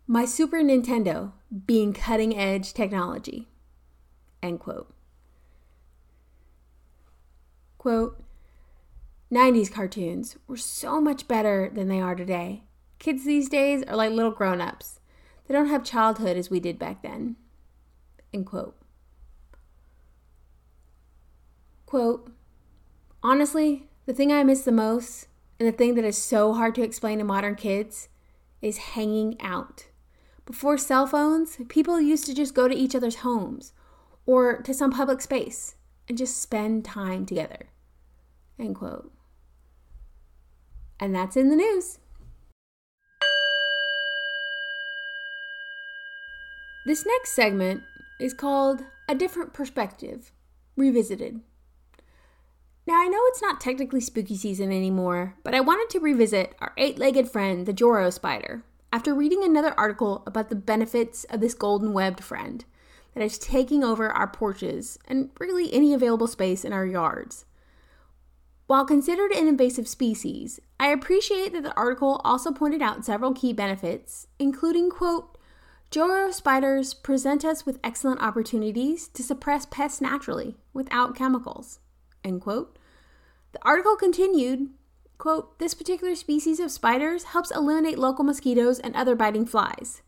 my 0.09 0.23
Super 0.23 0.59
Nintendo 0.59 1.33
being 1.65 1.91
cutting 1.91 2.37
edge 2.37 2.73
technology. 2.73 3.49
End 4.41 4.59
quote. 4.59 4.93
Quote 7.77 8.23
90s 9.31 9.69
cartoons 9.69 10.37
were 10.47 10.55
so 10.55 11.01
much 11.01 11.27
better 11.27 11.69
than 11.73 11.89
they 11.89 11.99
are 11.99 12.15
today. 12.15 12.63
Kids 12.99 13.25
these 13.25 13.49
days 13.49 13.83
are 13.83 13.97
like 13.97 14.11
little 14.11 14.31
grown 14.31 14.61
ups. 14.61 15.01
They 15.45 15.53
don't 15.53 15.67
have 15.67 15.83
childhood 15.83 16.37
as 16.37 16.49
we 16.49 16.61
did 16.61 16.79
back 16.79 17.01
then. 17.03 17.35
End 18.33 18.45
quote. 18.45 18.77
Quote 21.85 22.31
Honestly, 23.21 23.87
the 24.05 24.13
thing 24.13 24.31
I 24.31 24.43
miss 24.43 24.61
the 24.61 24.71
most, 24.71 25.27
and 25.59 25.67
the 25.67 25.73
thing 25.73 25.95
that 25.95 26.05
is 26.05 26.17
so 26.17 26.53
hard 26.53 26.75
to 26.75 26.83
explain 26.83 27.17
to 27.17 27.25
modern 27.25 27.55
kids, 27.55 28.07
is 28.61 28.77
hanging 28.77 29.35
out. 29.41 29.87
Before 30.47 30.77
cell 30.77 31.05
phones, 31.05 31.57
people 31.67 31.99
used 31.99 32.25
to 32.25 32.33
just 32.33 32.55
go 32.55 32.69
to 32.69 32.73
each 32.73 32.95
other's 32.95 33.17
homes 33.17 33.73
or 34.25 34.61
to 34.61 34.73
some 34.73 34.91
public 34.91 35.19
space 35.19 35.75
and 36.07 36.17
just 36.17 36.41
spend 36.41 36.85
time 36.85 37.25
together. 37.25 37.67
End 38.57 38.77
quote. 38.77 39.11
And 41.01 41.13
that's 41.13 41.35
in 41.35 41.49
the 41.49 41.57
news. 41.57 41.99
This 46.85 47.05
next 47.05 47.33
segment 47.33 47.83
is 48.17 48.33
called 48.33 48.85
A 49.09 49.15
Different 49.15 49.51
Perspective 49.51 50.31
Revisited. 50.77 51.41
Now, 52.87 53.01
I 53.01 53.09
know 53.09 53.19
it's 53.25 53.41
not 53.41 53.59
technically 53.59 53.99
spooky 53.99 54.37
season 54.37 54.71
anymore, 54.71 55.35
but 55.43 55.53
I 55.53 55.59
wanted 55.59 55.89
to 55.89 55.99
revisit 55.99 56.55
our 56.59 56.71
eight 56.77 56.97
legged 56.97 57.29
friend, 57.29 57.65
the 57.65 57.73
Joro 57.73 58.09
spider, 58.09 58.63
after 58.97 59.13
reading 59.13 59.43
another 59.43 59.75
article 59.77 60.23
about 60.25 60.49
the 60.49 60.55
benefits 60.55 61.23
of 61.25 61.39
this 61.39 61.53
golden 61.53 61.93
webbed 61.93 62.23
friend 62.23 62.65
that 63.13 63.23
is 63.23 63.37
taking 63.37 63.83
over 63.83 64.09
our 64.09 64.25
porches 64.25 64.97
and 65.07 65.29
really 65.39 65.71
any 65.71 65.93
available 65.93 66.25
space 66.25 66.65
in 66.65 66.73
our 66.73 66.83
yards. 66.83 67.45
While 68.65 68.85
considered 68.85 69.31
an 69.31 69.47
invasive 69.47 69.87
species, 69.87 70.59
I 70.79 70.87
appreciate 70.87 71.53
that 71.53 71.61
the 71.61 71.75
article 71.75 72.21
also 72.23 72.51
pointed 72.51 72.81
out 72.81 73.05
several 73.05 73.35
key 73.35 73.53
benefits, 73.53 74.25
including, 74.39 74.89
quote, 74.89 75.37
Joro 75.91 76.31
spiders 76.31 76.95
present 76.95 77.45
us 77.45 77.67
with 77.67 77.79
excellent 77.83 78.19
opportunities 78.19 79.07
to 79.09 79.21
suppress 79.21 79.67
pests 79.67 80.01
naturally 80.01 80.57
without 80.73 81.15
chemicals, 81.15 81.77
end 82.23 82.41
quote. 82.41 82.79
The 83.51 83.59
article 83.61 83.95
continued, 83.95 84.69
quote, 85.17 85.57
This 85.59 85.73
particular 85.73 86.15
species 86.15 86.59
of 86.59 86.71
spiders 86.71 87.25
helps 87.25 87.51
eliminate 87.51 87.97
local 87.97 88.23
mosquitoes 88.23 88.79
and 88.79 88.95
other 88.95 89.15
biting 89.15 89.45
flies. 89.45 90.01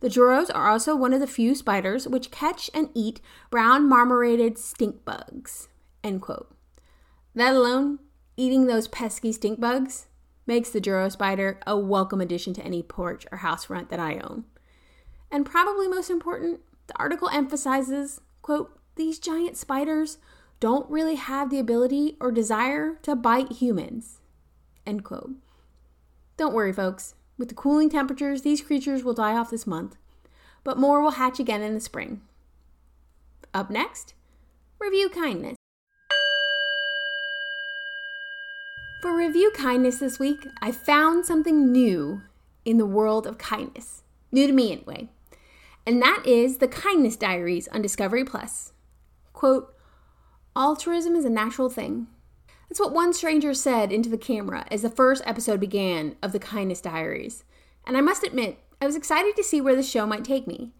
The 0.00 0.08
Joros 0.08 0.50
are 0.54 0.68
also 0.68 0.94
one 0.94 1.12
of 1.12 1.20
the 1.20 1.26
few 1.26 1.54
spiders 1.54 2.06
which 2.06 2.30
catch 2.30 2.70
and 2.74 2.90
eat 2.94 3.20
brown 3.50 3.88
marmorated 3.88 4.58
stink 4.58 5.04
bugs, 5.04 5.68
end 6.04 6.22
quote. 6.22 6.54
That 7.34 7.54
alone 7.54 7.98
Eating 8.38 8.66
those 8.66 8.86
pesky 8.86 9.32
stink 9.32 9.60
bugs 9.60 10.08
makes 10.46 10.68
the 10.68 10.80
Joro 10.80 11.08
spider 11.08 11.58
a 11.66 11.74
welcome 11.76 12.20
addition 12.20 12.52
to 12.54 12.62
any 12.62 12.82
porch 12.82 13.26
or 13.32 13.38
house 13.38 13.64
front 13.64 13.88
that 13.88 13.98
I 13.98 14.18
own. 14.18 14.44
And 15.30 15.46
probably 15.46 15.88
most 15.88 16.10
important, 16.10 16.60
the 16.86 16.96
article 16.98 17.30
emphasizes, 17.30 18.20
quote, 18.42 18.78
these 18.96 19.18
giant 19.18 19.56
spiders 19.56 20.18
don't 20.60 20.88
really 20.90 21.14
have 21.14 21.48
the 21.48 21.58
ability 21.58 22.18
or 22.20 22.30
desire 22.30 22.98
to 23.02 23.16
bite 23.16 23.52
humans, 23.52 24.20
end 24.86 25.04
quote. 25.04 25.30
Don't 26.36 26.54
worry, 26.54 26.72
folks. 26.72 27.14
With 27.38 27.48
the 27.48 27.54
cooling 27.54 27.90
temperatures, 27.90 28.42
these 28.42 28.62
creatures 28.62 29.04
will 29.04 29.14
die 29.14 29.36
off 29.36 29.50
this 29.50 29.66
month, 29.66 29.96
but 30.64 30.78
more 30.78 31.02
will 31.02 31.12
hatch 31.12 31.38
again 31.38 31.62
in 31.62 31.74
the 31.74 31.80
spring. 31.80 32.22
Up 33.52 33.70
next, 33.70 34.14
review 34.78 35.08
kindness. 35.08 35.56
For 39.02 39.16
review 39.16 39.52
kindness 39.54 39.98
this 39.98 40.18
week, 40.18 40.46
I 40.62 40.72
found 40.72 41.26
something 41.26 41.70
new 41.70 42.22
in 42.64 42.78
the 42.78 42.86
world 42.86 43.26
of 43.26 43.38
kindness. 43.38 44.02
New 44.32 44.46
to 44.46 44.52
me, 44.52 44.72
anyway. 44.72 45.08
And 45.86 46.02
that 46.02 46.24
is 46.26 46.58
the 46.58 46.66
Kindness 46.66 47.16
Diaries 47.16 47.68
on 47.68 47.80
Discovery 47.80 48.24
Plus. 48.24 48.72
Quote, 49.32 49.72
Altruism 50.56 51.14
is 51.14 51.24
a 51.24 51.30
natural 51.30 51.70
thing. 51.70 52.08
That's 52.68 52.80
what 52.80 52.92
one 52.92 53.12
stranger 53.12 53.54
said 53.54 53.92
into 53.92 54.08
the 54.08 54.18
camera 54.18 54.66
as 54.70 54.82
the 54.82 54.90
first 54.90 55.22
episode 55.26 55.60
began 55.60 56.16
of 56.22 56.32
the 56.32 56.38
Kindness 56.38 56.80
Diaries. 56.80 57.44
And 57.86 57.96
I 57.96 58.00
must 58.00 58.24
admit, 58.24 58.58
I 58.80 58.86
was 58.86 58.96
excited 58.96 59.36
to 59.36 59.44
see 59.44 59.60
where 59.60 59.76
the 59.76 59.82
show 59.82 60.06
might 60.06 60.24
take 60.24 60.46
me. 60.46 60.72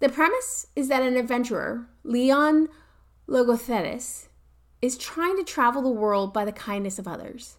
The 0.00 0.08
premise 0.08 0.66
is 0.76 0.88
that 0.88 1.02
an 1.02 1.16
adventurer, 1.16 1.88
Leon 2.04 2.68
Logothetis, 3.28 4.28
is 4.82 4.96
trying 4.96 5.36
to 5.36 5.44
travel 5.44 5.82
the 5.82 5.88
world 5.88 6.32
by 6.32 6.44
the 6.44 6.52
kindness 6.52 6.98
of 6.98 7.08
others 7.08 7.58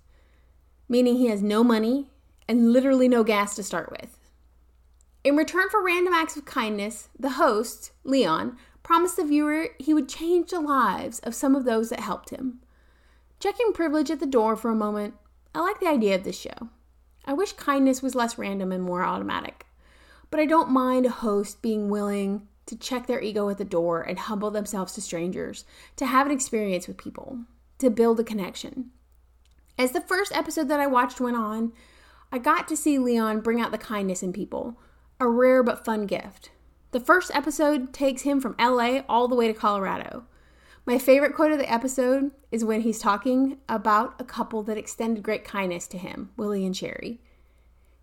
meaning 0.91 1.15
he 1.15 1.27
has 1.27 1.41
no 1.41 1.63
money 1.63 2.09
and 2.49 2.73
literally 2.73 3.07
no 3.07 3.23
gas 3.23 3.55
to 3.55 3.63
start 3.63 3.89
with. 3.89 4.17
In 5.23 5.37
return 5.37 5.69
for 5.69 5.81
random 5.81 6.13
acts 6.13 6.35
of 6.35 6.43
kindness, 6.43 7.07
the 7.17 7.31
host, 7.31 7.91
Leon, 8.03 8.57
promised 8.83 9.15
the 9.15 9.23
viewer 9.23 9.69
he 9.79 9.93
would 9.93 10.09
change 10.09 10.49
the 10.49 10.59
lives 10.59 11.19
of 11.19 11.33
some 11.33 11.55
of 11.55 11.63
those 11.63 11.89
that 11.89 12.01
helped 12.01 12.31
him. 12.31 12.59
Checking 13.41 13.73
privilege 13.73 14.11
at 14.11 14.19
the 14.19 14.27
door 14.27 14.55
for 14.55 14.69
a 14.69 14.75
moment, 14.75 15.15
I 15.55 15.61
like 15.61 15.79
the 15.79 15.87
idea 15.87 16.13
of 16.13 16.23
this 16.23 16.39
show. 16.39 16.69
I 17.25 17.33
wish 17.33 17.53
kindness 17.53 18.03
was 18.03 18.13
less 18.13 18.37
random 18.37 18.71
and 18.71 18.83
more 18.83 19.03
automatic. 19.03 19.65
But 20.29 20.39
I 20.39 20.45
don't 20.45 20.69
mind 20.69 21.07
a 21.07 21.09
host 21.09 21.63
being 21.63 21.89
willing 21.89 22.47
to 22.67 22.77
check 22.77 23.07
their 23.07 23.19
ego 23.19 23.49
at 23.49 23.57
the 23.57 23.65
door 23.65 24.03
and 24.03 24.19
humble 24.19 24.51
themselves 24.51 24.93
to 24.93 25.01
strangers, 25.01 25.65
to 25.95 26.05
have 26.05 26.27
an 26.27 26.31
experience 26.31 26.87
with 26.87 26.99
people, 26.99 27.39
to 27.79 27.89
build 27.89 28.19
a 28.19 28.23
connection. 28.23 28.91
As 29.75 29.91
the 29.93 30.01
first 30.01 30.31
episode 30.37 30.67
that 30.67 30.79
I 30.79 30.85
watched 30.85 31.19
went 31.19 31.35
on, 31.35 31.73
I 32.31 32.37
got 32.37 32.67
to 32.67 32.77
see 32.77 32.99
Leon 32.99 33.41
bring 33.41 33.59
out 33.59 33.71
the 33.71 33.79
kindness 33.79 34.21
in 34.21 34.33
people, 34.33 34.79
a 35.19 35.27
rare 35.27 35.63
but 35.63 35.83
fun 35.83 36.05
gift. 36.05 36.51
The 36.91 36.99
first 36.99 37.31
episode 37.33 37.91
takes 37.91 38.21
him 38.21 38.39
from 38.39 38.55
LA 38.59 38.99
all 39.09 39.27
the 39.27 39.35
way 39.35 39.47
to 39.47 39.53
Colorado. 39.55 40.25
My 40.85 40.97
favorite 40.97 41.35
quote 41.35 41.51
of 41.51 41.59
the 41.59 41.71
episode 41.71 42.31
is 42.51 42.65
when 42.65 42.81
he's 42.81 42.99
talking 42.99 43.57
about 43.69 44.19
a 44.19 44.23
couple 44.23 44.63
that 44.63 44.77
extended 44.77 45.23
great 45.23 45.43
kindness 45.43 45.87
to 45.89 45.97
him, 45.97 46.31
Willie 46.37 46.65
and 46.65 46.75
Sherry. 46.75 47.21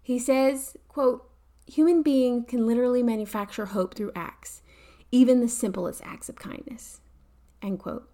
He 0.00 0.18
says, 0.18 0.76
quote, 0.86 1.28
human 1.66 2.02
beings 2.02 2.44
can 2.48 2.66
literally 2.66 3.02
manufacture 3.02 3.66
hope 3.66 3.94
through 3.94 4.12
acts, 4.14 4.62
even 5.10 5.40
the 5.40 5.48
simplest 5.48 6.02
acts 6.04 6.28
of 6.28 6.36
kindness. 6.36 7.00
End 7.60 7.80
quote. 7.80 8.08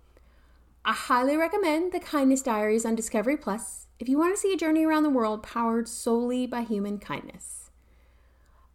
I 0.84 0.92
highly 0.92 1.36
recommend 1.36 1.92
the 1.92 2.00
Kindness 2.00 2.42
Diaries 2.42 2.84
on 2.84 2.94
Discovery 2.94 3.36
Plus 3.36 3.86
if 3.98 4.08
you 4.08 4.18
want 4.18 4.34
to 4.34 4.40
see 4.40 4.52
a 4.52 4.56
journey 4.56 4.84
around 4.84 5.02
the 5.02 5.10
world 5.10 5.42
powered 5.42 5.88
solely 5.88 6.46
by 6.46 6.62
human 6.62 6.98
kindness. 6.98 7.70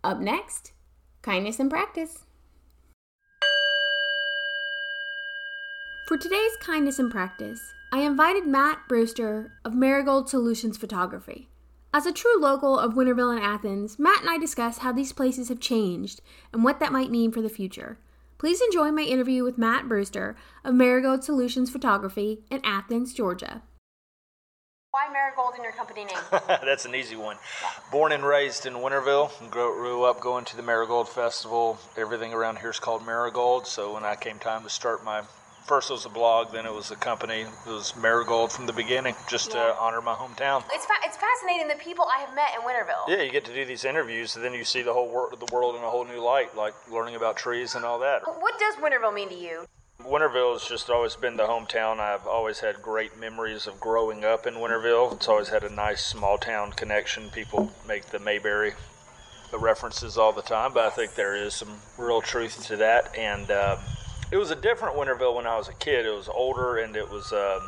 Up 0.03 0.19
next, 0.19 0.71
kindness 1.21 1.59
in 1.59 1.69
practice. 1.69 2.25
For 6.09 6.17
today's 6.17 6.57
Kindness 6.59 6.97
in 6.97 7.11
Practice, 7.11 7.61
I 7.91 7.99
invited 7.99 8.47
Matt 8.47 8.87
Brewster 8.87 9.51
of 9.63 9.75
Marigold 9.75 10.27
Solutions 10.27 10.75
Photography. 10.75 11.49
As 11.93 12.07
a 12.07 12.11
true 12.11 12.41
local 12.41 12.79
of 12.79 12.95
Winterville 12.95 13.31
and 13.31 13.43
Athens, 13.43 13.99
Matt 13.99 14.21
and 14.21 14.29
I 14.31 14.39
discuss 14.39 14.79
how 14.79 14.91
these 14.91 15.13
places 15.13 15.49
have 15.49 15.59
changed 15.59 16.21
and 16.51 16.63
what 16.63 16.79
that 16.79 16.91
might 16.91 17.11
mean 17.11 17.31
for 17.31 17.43
the 17.43 17.47
future. 17.47 17.99
Please 18.39 18.59
enjoy 18.59 18.91
my 18.91 19.03
interview 19.03 19.43
with 19.43 19.59
Matt 19.59 19.87
Brewster 19.87 20.35
of 20.63 20.73
Marigold 20.73 21.23
Solutions 21.23 21.69
Photography 21.69 22.43
in 22.49 22.59
Athens, 22.63 23.13
Georgia. 23.13 23.61
Why 24.89 25.09
Marigold 25.13 25.53
in 25.59 25.63
your 25.63 25.73
company 25.73 26.05
name? 26.05 26.17
That's 26.47 26.85
an 26.85 26.95
easy 26.95 27.17
one. 27.17 27.37
Born 27.91 28.13
and 28.13 28.25
raised 28.25 28.65
in 28.65 28.73
Winterville, 28.73 29.29
grew 29.51 30.05
up 30.05 30.21
going 30.21 30.45
to 30.45 30.57
the 30.57 30.63
Marigold 30.63 31.07
Festival. 31.07 31.77
Everything 31.95 32.33
around 32.33 32.57
here 32.57 32.71
is 32.71 32.79
called 32.79 33.05
Marigold. 33.05 33.67
So 33.67 33.93
when 33.93 34.03
I 34.03 34.15
came 34.15 34.39
time 34.39 34.63
to 34.63 34.71
start 34.71 35.05
my 35.05 35.21
first 35.69 35.91
it 35.91 35.93
was 35.93 36.05
a 36.07 36.09
blog, 36.09 36.51
then 36.51 36.65
it 36.65 36.73
was 36.73 36.89
a 36.89 36.95
company. 36.95 37.41
It 37.41 37.69
was 37.69 37.95
Marigold 37.95 38.51
from 38.51 38.65
the 38.65 38.73
beginning, 38.73 39.13
just 39.29 39.53
yeah. 39.53 39.67
to 39.67 39.79
honor 39.79 40.01
my 40.01 40.15
hometown. 40.15 40.63
It's 40.73 40.85
fa- 40.85 41.05
it's 41.05 41.15
fascinating 41.15 41.67
the 41.67 41.75
people 41.75 42.05
I 42.11 42.21
have 42.21 42.33
met 42.33 42.49
in 42.55 42.61
Winterville. 42.61 43.07
Yeah, 43.07 43.21
you 43.21 43.31
get 43.31 43.45
to 43.45 43.53
do 43.53 43.65
these 43.65 43.85
interviews, 43.85 44.35
and 44.35 44.43
then 44.43 44.55
you 44.55 44.63
see 44.63 44.81
the 44.81 44.91
whole 44.91 45.07
wor- 45.07 45.29
the 45.29 45.45
world 45.53 45.75
in 45.75 45.83
a 45.83 45.89
whole 45.89 46.05
new 46.05 46.19
light, 46.19 46.57
like 46.57 46.73
learning 46.91 47.15
about 47.15 47.37
trees 47.37 47.75
and 47.75 47.85
all 47.85 47.99
that. 47.99 48.23
What 48.25 48.57
does 48.59 48.77
Winterville 48.77 49.13
mean 49.13 49.29
to 49.29 49.35
you? 49.35 49.65
Winterville 50.03 50.53
has 50.53 50.67
just 50.67 50.89
always 50.89 51.15
been 51.15 51.37
the 51.37 51.43
hometown. 51.43 51.99
I've 51.99 52.25
always 52.25 52.61
had 52.61 52.81
great 52.81 53.19
memories 53.19 53.67
of 53.67 53.79
growing 53.79 54.25
up 54.25 54.47
in 54.47 54.55
Winterville. 54.55 55.13
It's 55.13 55.27
always 55.27 55.49
had 55.49 55.63
a 55.63 55.69
nice 55.69 56.03
small 56.03 56.39
town 56.39 56.71
connection. 56.71 57.29
People 57.29 57.71
make 57.87 58.07
the 58.07 58.17
Mayberry 58.17 58.73
the 59.51 59.59
references 59.59 60.17
all 60.17 60.31
the 60.31 60.41
time, 60.41 60.73
but 60.73 60.85
I 60.85 60.89
think 60.89 61.13
there 61.13 61.35
is 61.35 61.53
some 61.53 61.75
real 61.99 62.21
truth 62.21 62.65
to 62.67 62.77
that. 62.77 63.15
And 63.15 63.51
uh, 63.51 63.77
it 64.31 64.37
was 64.37 64.51
a 64.51 64.55
different 64.55 64.95
Winterville 64.95 65.35
when 65.35 65.47
I 65.47 65.57
was 65.57 65.67
a 65.69 65.73
kid. 65.73 66.05
It 66.05 66.13
was 66.15 66.29
older 66.29 66.77
and 66.77 66.95
it 66.95 67.09
was 67.09 67.31
um, 67.33 67.61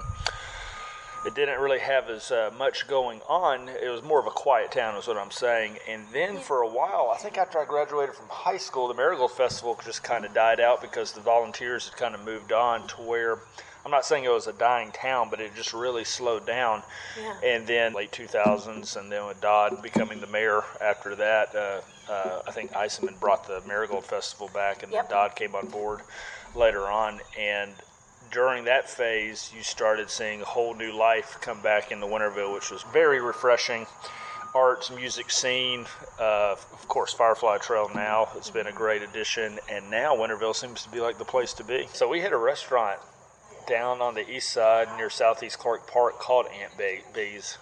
it 1.25 1.36
didn't 1.36 1.60
really 1.60 1.80
have 1.80 2.10
as 2.10 2.32
uh, 2.32 2.51
much 2.58 2.88
going 2.88 3.22
on. 3.27 3.70
It 3.70 3.89
was 3.89 4.03
more 4.03 4.20
of 4.20 4.25
a 4.27 4.32
quiet 4.32 4.72
town, 4.72 4.96
is 4.96 5.08
what 5.08 5.18
I'm 5.18 5.32
saying. 5.32 5.77
And 5.88 6.03
then 6.12 6.39
for 6.39 6.62
a 6.62 6.68
while, 6.68 7.12
I 7.13 7.18
think 7.18 7.38
after 7.38 7.60
I 7.60 7.65
graduated 7.65 8.15
from 8.15 8.25
high 8.30 8.58
school, 8.58 8.88
the 8.88 8.94
Marigold 8.96 9.32
Festival 9.32 9.80
just 9.84 10.03
kind 10.03 10.25
of 10.25 10.34
died 10.34 10.60
out 10.60 10.82
because 10.82 11.12
the 11.12 11.22
volunteers 11.22 11.88
had 11.88 11.98
kind 11.98 12.15
of 12.15 12.24
moved 12.25 12.51
on 12.51 12.88
to 12.89 12.96
where. 13.01 13.39
I'm 13.84 13.89
not 13.89 14.06
saying 14.06 14.25
it 14.25 14.32
was 14.32 14.46
a 14.46 14.53
dying 14.53 14.91
town, 14.91 15.30
but 15.32 15.39
it 15.39 15.56
just 15.56 15.74
really 15.74 16.03
slowed 16.03 16.46
down. 16.46 16.84
Yeah. 17.20 17.34
And 17.44 17.65
then 17.65 17.94
late 17.94 18.12
2000s, 18.12 18.96
and 18.96 19.12
then 19.12 19.25
with 19.25 19.41
Dodd 19.41 19.82
becoming 19.82 20.22
the 20.22 20.27
mayor 20.27 20.62
after 20.80 21.15
that, 21.15 21.56
uh, 21.56 21.82
uh, 22.12 22.44
I 22.48 22.51
think 22.51 22.74
Iseman 22.74 23.20
brought 23.20 23.48
the 23.48 23.60
Marigold 23.68 24.06
Festival 24.06 24.51
back, 24.53 24.84
and 24.84 24.91
Yep. 24.91 25.10
then 25.10 25.18
Dodd 25.18 25.36
came 25.36 25.56
on 25.56 25.65
board 25.68 26.01
later 26.55 26.88
on. 26.88 27.20
And 27.38 27.72
during 28.31 28.65
that 28.65 28.89
phase, 28.89 29.51
you 29.55 29.63
started 29.63 30.10
seeing 30.10 30.41
a 30.41 30.46
whole 30.46 30.74
new 30.74 30.91
life 30.91 31.38
come 31.41 31.62
back 31.62 31.91
into 31.91 32.05
Winterville, 32.05 32.53
which 32.53 32.72
was 32.72 32.84
very 32.93 33.22
refreshing. 33.22 33.86
Arts, 34.53 34.91
music 34.91 35.31
scene, 35.31 35.86
uh, 36.20 36.51
of 36.51 36.88
course, 36.89 37.13
Firefly 37.13 37.60
Trail 37.60 37.89
now 37.96 38.27
it's 38.36 38.50
been 38.50 38.67
a 38.67 38.72
great 38.72 39.01
addition, 39.01 39.60
and 39.72 39.89
now 39.89 40.13
Winterville 40.13 40.53
seems 40.53 40.84
to 40.84 40.89
be 40.89 41.00
like 41.00 41.17
the 41.17 41.25
place 41.25 41.53
to 41.53 41.63
be. 41.63 41.88
So 41.93 42.10
we 42.10 42.20
hit 42.20 42.34
a 42.34 42.38
restaurant 42.38 43.00
down 43.65 44.01
on 44.01 44.13
the 44.13 44.29
east 44.29 44.51
side 44.51 44.89
near 44.98 45.10
Southeast 45.10 45.58
Clarke 45.58 45.88
Park 45.88 46.20
called 46.20 46.48
Aunt 46.48 46.74
Bee's 47.13 47.58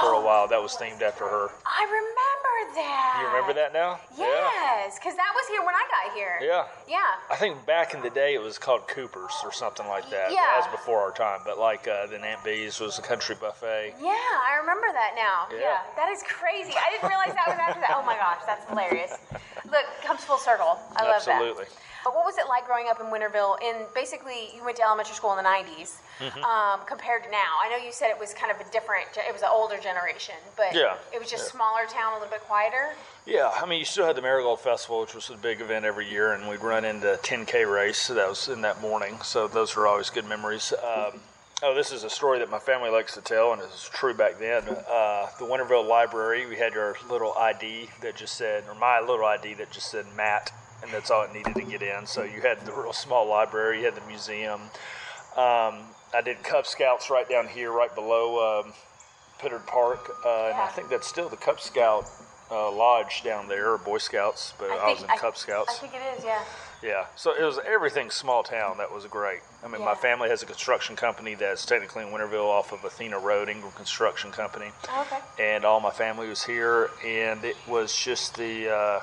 for 0.00 0.12
a 0.14 0.20
while. 0.20 0.48
That 0.48 0.62
was 0.62 0.72
themed 0.76 1.02
after 1.02 1.24
her. 1.24 1.48
I 1.66 1.84
remember 1.84 2.74
that. 2.74 3.18
You 3.20 3.26
remember 3.28 3.54
that 3.54 3.72
now? 3.72 4.00
Yes, 4.16 4.98
because 4.98 5.16
that 5.16 5.32
was 5.34 5.46
here 5.48 5.64
when 5.64 5.74
I 5.74 5.84
got 5.88 6.14
here. 6.14 6.38
Yeah. 6.42 6.66
Yeah. 6.88 6.98
I 7.30 7.36
think 7.36 7.64
back 7.66 7.94
in 7.94 8.02
the 8.02 8.10
day 8.10 8.34
it 8.34 8.42
was 8.42 8.58
called 8.58 8.86
Cooper's 8.88 9.34
or 9.44 9.52
something 9.52 9.86
like 9.86 10.08
that. 10.10 10.30
Yeah. 10.30 10.42
That 10.42 10.70
was 10.70 10.80
before 10.80 11.00
our 11.00 11.12
time. 11.12 11.40
But 11.44 11.58
like 11.58 11.88
uh, 11.88 12.06
then 12.06 12.22
Aunt 12.24 12.42
Bee's 12.44 12.80
was 12.80 12.98
a 12.98 13.02
country 13.02 13.36
buffet. 13.40 13.94
Yeah, 14.00 14.10
I 14.12 14.58
remember 14.60 14.88
that 14.92 15.12
now. 15.16 15.48
Yeah. 15.56 15.78
that 15.96 16.10
is 16.10 16.22
crazy. 16.22 16.72
I 16.76 16.90
didn't 16.92 17.08
realize 17.08 17.34
that 17.34 17.48
was 17.48 17.58
after 17.58 17.80
that. 17.80 17.94
Oh 17.94 18.04
my 18.04 18.16
gosh, 18.16 18.42
that's 18.46 18.68
hilarious. 18.68 19.16
Look, 19.64 19.84
comes 20.04 20.24
full 20.24 20.38
circle. 20.38 20.78
I 20.96 21.04
love 21.04 21.16
Absolutely. 21.16 21.64
that. 21.64 21.72
But 22.04 22.14
what 22.14 22.24
was 22.24 22.38
it 22.38 22.44
like 22.48 22.64
growing 22.66 22.86
up 22.88 23.00
in 23.00 23.06
Winterville? 23.06 23.60
In 23.60 23.84
basically, 23.94 24.50
you 24.54 24.64
went 24.64 24.76
to 24.78 24.82
elementary 24.84 25.14
school 25.14 25.36
in 25.36 25.42
the 25.42 25.48
'90s, 25.48 25.96
Mm-hmm. 26.20 26.42
um, 26.42 26.80
compared 26.86 27.22
to 27.24 27.30
now. 27.30 27.58
I 27.62 27.68
know 27.68 27.76
you 27.76 27.92
said 27.92 28.10
it 28.10 28.18
was 28.18 28.34
kind 28.34 28.50
of 28.50 28.58
a 28.60 28.68
different. 28.72 29.06
It 29.16 29.32
was 29.32 29.42
an 29.42 29.50
older 29.52 29.76
generation, 29.78 30.34
but 30.56 30.74
Yeah, 30.74 30.96
it 31.14 31.20
was 31.20 31.30
just 31.30 31.46
yeah. 31.46 31.52
smaller 31.52 31.86
town, 31.86 32.12
a 32.12 32.14
little 32.16 32.30
bit 32.30 32.40
quieter. 32.42 32.94
Yeah, 33.26 33.52
I 33.54 33.66
mean, 33.66 33.78
you 33.78 33.84
still 33.84 34.06
had 34.06 34.16
the 34.16 34.22
Marigold 34.22 34.60
Festival, 34.60 35.00
which 35.02 35.14
was 35.14 35.28
a 35.30 35.36
big 35.36 35.60
event 35.60 35.84
every 35.84 36.08
year, 36.10 36.32
and 36.32 36.48
we'd 36.48 36.62
run 36.62 36.84
into 36.84 37.18
10K 37.22 37.70
race. 37.72 37.98
So 37.98 38.14
that 38.14 38.28
was 38.28 38.48
in 38.48 38.62
that 38.62 38.80
morning. 38.80 39.18
So 39.22 39.46
those 39.48 39.76
were 39.76 39.86
always 39.86 40.08
good 40.10 40.26
memories. 40.26 40.72
Um, 40.72 41.20
oh, 41.62 41.74
this 41.74 41.92
is 41.92 42.04
a 42.04 42.10
story 42.10 42.38
that 42.38 42.50
my 42.50 42.58
family 42.58 42.90
likes 42.90 43.14
to 43.14 43.20
tell, 43.20 43.52
and 43.52 43.60
it 43.60 43.68
was 43.68 43.90
true 43.92 44.14
back 44.14 44.38
then. 44.38 44.62
Uh, 44.68 45.26
the 45.38 45.44
Winterville 45.44 45.86
Library, 45.86 46.46
we 46.46 46.56
had 46.56 46.76
our 46.76 46.96
little 47.10 47.34
ID 47.34 47.88
that 48.02 48.16
just 48.16 48.34
said, 48.34 48.64
or 48.68 48.74
my 48.74 49.00
little 49.00 49.24
ID 49.24 49.54
that 49.54 49.70
just 49.70 49.90
said 49.90 50.06
Matt, 50.16 50.52
and 50.82 50.90
that's 50.92 51.10
all 51.10 51.22
it 51.22 51.32
needed 51.32 51.54
to 51.54 51.62
get 51.62 51.82
in. 51.82 52.06
So 52.06 52.22
you 52.22 52.40
had 52.40 52.64
the 52.64 52.72
real 52.72 52.92
small 52.92 53.26
library, 53.26 53.80
you 53.80 53.84
had 53.84 53.94
the 53.94 54.06
museum. 54.06 54.60
Um, 55.36 55.84
I 56.14 56.22
did 56.24 56.42
Cub 56.42 56.66
Scouts 56.66 57.10
right 57.10 57.28
down 57.28 57.48
here, 57.48 57.70
right 57.72 57.94
below 57.94 58.62
um, 58.62 58.72
Pittard 59.40 59.66
Park, 59.66 60.10
uh, 60.24 60.46
and 60.46 60.56
I 60.56 60.68
think 60.68 60.88
that's 60.88 61.06
still 61.06 61.28
the 61.28 61.36
Cub 61.36 61.60
Scout 61.60 62.08
uh, 62.50 62.72
lodge 62.72 63.22
down 63.22 63.48
there, 63.48 63.72
or 63.72 63.78
Boy 63.78 63.98
Scouts, 63.98 64.54
but 64.58 64.70
I, 64.70 64.90
was 64.90 65.02
in 65.02 65.08
Cub 65.08 65.36
Scouts. 65.36 65.70
I 65.70 65.86
think 65.86 65.94
it 65.94 66.18
is. 66.18 66.24
Yeah. 66.24 66.42
Yeah, 66.82 67.06
so 67.16 67.34
it 67.34 67.42
was 67.42 67.58
everything 67.66 68.10
small 68.10 68.42
town. 68.42 68.78
That 68.78 68.92
was 68.92 69.04
great. 69.06 69.40
I 69.64 69.68
mean, 69.68 69.84
my 69.84 69.94
family 69.94 70.28
has 70.28 70.42
a 70.42 70.46
construction 70.46 70.94
company 70.96 71.34
that's 71.34 71.66
technically 71.66 72.04
in 72.04 72.10
Winterville 72.10 72.46
off 72.48 72.72
of 72.72 72.84
Athena 72.84 73.18
Road, 73.18 73.48
Ingram 73.48 73.72
Construction 73.72 74.30
Company, 74.30 74.70
Oh, 74.90 75.00
okay. 75.10 75.20
and 75.54 75.64
all 75.64 75.80
my 75.80 75.90
family 75.90 76.28
was 76.28 76.44
here, 76.44 76.90
and 77.04 77.44
it 77.44 77.56
was 77.66 77.96
just 77.96 78.36
the 78.36 78.70
uh, 78.72 79.00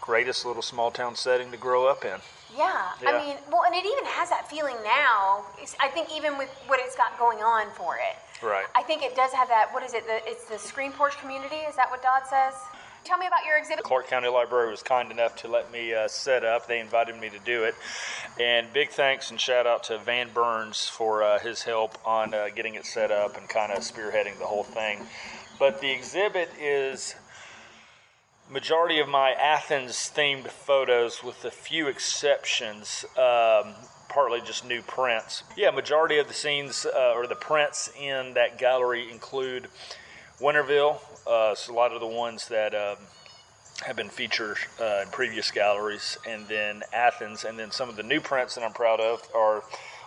greatest 0.00 0.44
little 0.44 0.62
small 0.62 0.90
town 0.90 1.16
setting 1.16 1.50
to 1.50 1.56
grow 1.56 1.86
up 1.86 2.04
in. 2.04 2.18
Yeah. 2.56 2.86
Yeah. 3.02 3.10
I 3.10 3.26
mean, 3.26 3.36
well, 3.50 3.64
and 3.66 3.74
it 3.74 3.84
even 3.84 4.04
has 4.04 4.30
that 4.30 4.48
feeling 4.48 4.76
now. 4.84 5.44
It's, 5.60 5.74
I 5.80 5.88
think 5.88 6.08
even 6.14 6.38
with 6.38 6.50
what 6.66 6.78
it's 6.80 6.94
got 6.96 7.18
going 7.18 7.38
on 7.38 7.66
for 7.74 7.96
it. 7.96 8.16
Right. 8.46 8.66
I 8.76 8.82
think 8.82 9.02
it 9.02 9.16
does 9.16 9.32
have 9.32 9.48
that. 9.48 9.70
What 9.72 9.82
is 9.82 9.92
it? 9.94 10.06
The, 10.06 10.20
it's 10.30 10.44
the 10.44 10.58
Screen 10.58 10.92
Porch 10.92 11.18
community. 11.18 11.56
Is 11.68 11.74
that 11.76 11.90
what 11.90 12.02
Dodd 12.02 12.22
says? 12.28 12.54
Tell 13.04 13.18
me 13.18 13.26
about 13.26 13.44
your 13.44 13.58
exhibit. 13.58 13.84
Clarke 13.84 14.08
County 14.08 14.28
Library 14.28 14.70
was 14.70 14.82
kind 14.82 15.10
enough 15.10 15.36
to 15.36 15.48
let 15.48 15.70
me 15.70 15.92
uh, 15.92 16.08
set 16.08 16.42
up. 16.42 16.66
They 16.66 16.80
invited 16.80 17.20
me 17.20 17.28
to 17.28 17.38
do 17.38 17.64
it. 17.64 17.74
And 18.40 18.72
big 18.72 18.90
thanks 18.90 19.30
and 19.30 19.38
shout 19.38 19.66
out 19.66 19.84
to 19.84 19.98
Van 19.98 20.30
Burns 20.32 20.88
for 20.88 21.22
uh, 21.22 21.38
his 21.38 21.62
help 21.62 21.98
on 22.06 22.32
uh, 22.32 22.48
getting 22.54 22.74
it 22.74 22.86
set 22.86 23.10
up 23.10 23.36
and 23.36 23.46
kind 23.46 23.72
of 23.72 23.80
spearheading 23.80 24.38
the 24.38 24.46
whole 24.46 24.64
thing. 24.64 25.06
But 25.58 25.82
the 25.82 25.90
exhibit 25.90 26.50
is 26.58 27.14
majority 28.50 29.00
of 29.00 29.08
my 29.08 29.32
Athens 29.32 30.10
themed 30.14 30.48
photos 30.48 31.22
with 31.22 31.44
a 31.44 31.50
few 31.50 31.88
exceptions. 31.88 33.04
Um, 33.18 33.74
partly 34.08 34.40
just 34.40 34.64
new 34.64 34.80
prints. 34.80 35.42
Yeah, 35.56 35.72
majority 35.72 36.18
of 36.18 36.28
the 36.28 36.34
scenes 36.34 36.86
uh, 36.86 37.12
or 37.14 37.26
the 37.26 37.34
prints 37.34 37.90
in 38.00 38.34
that 38.34 38.58
gallery 38.58 39.10
include 39.10 39.68
Winterville. 40.40 41.00
Uh, 41.26 41.54
so 41.54 41.72
a 41.72 41.74
lot 41.74 41.92
of 41.92 42.00
the 42.00 42.06
ones 42.06 42.48
that 42.48 42.74
um, 42.74 42.96
have 43.86 43.96
been 43.96 44.10
featured 44.10 44.58
uh, 44.80 45.00
in 45.02 45.08
previous 45.08 45.50
galleries, 45.50 46.18
and 46.28 46.46
then 46.48 46.82
Athens, 46.92 47.44
and 47.44 47.58
then 47.58 47.70
some 47.70 47.88
of 47.88 47.96
the 47.96 48.02
new 48.02 48.20
prints 48.20 48.54
that 48.54 48.64
I'm 48.64 48.72
proud 48.72 49.00
of 49.00 49.26
are 49.34 49.62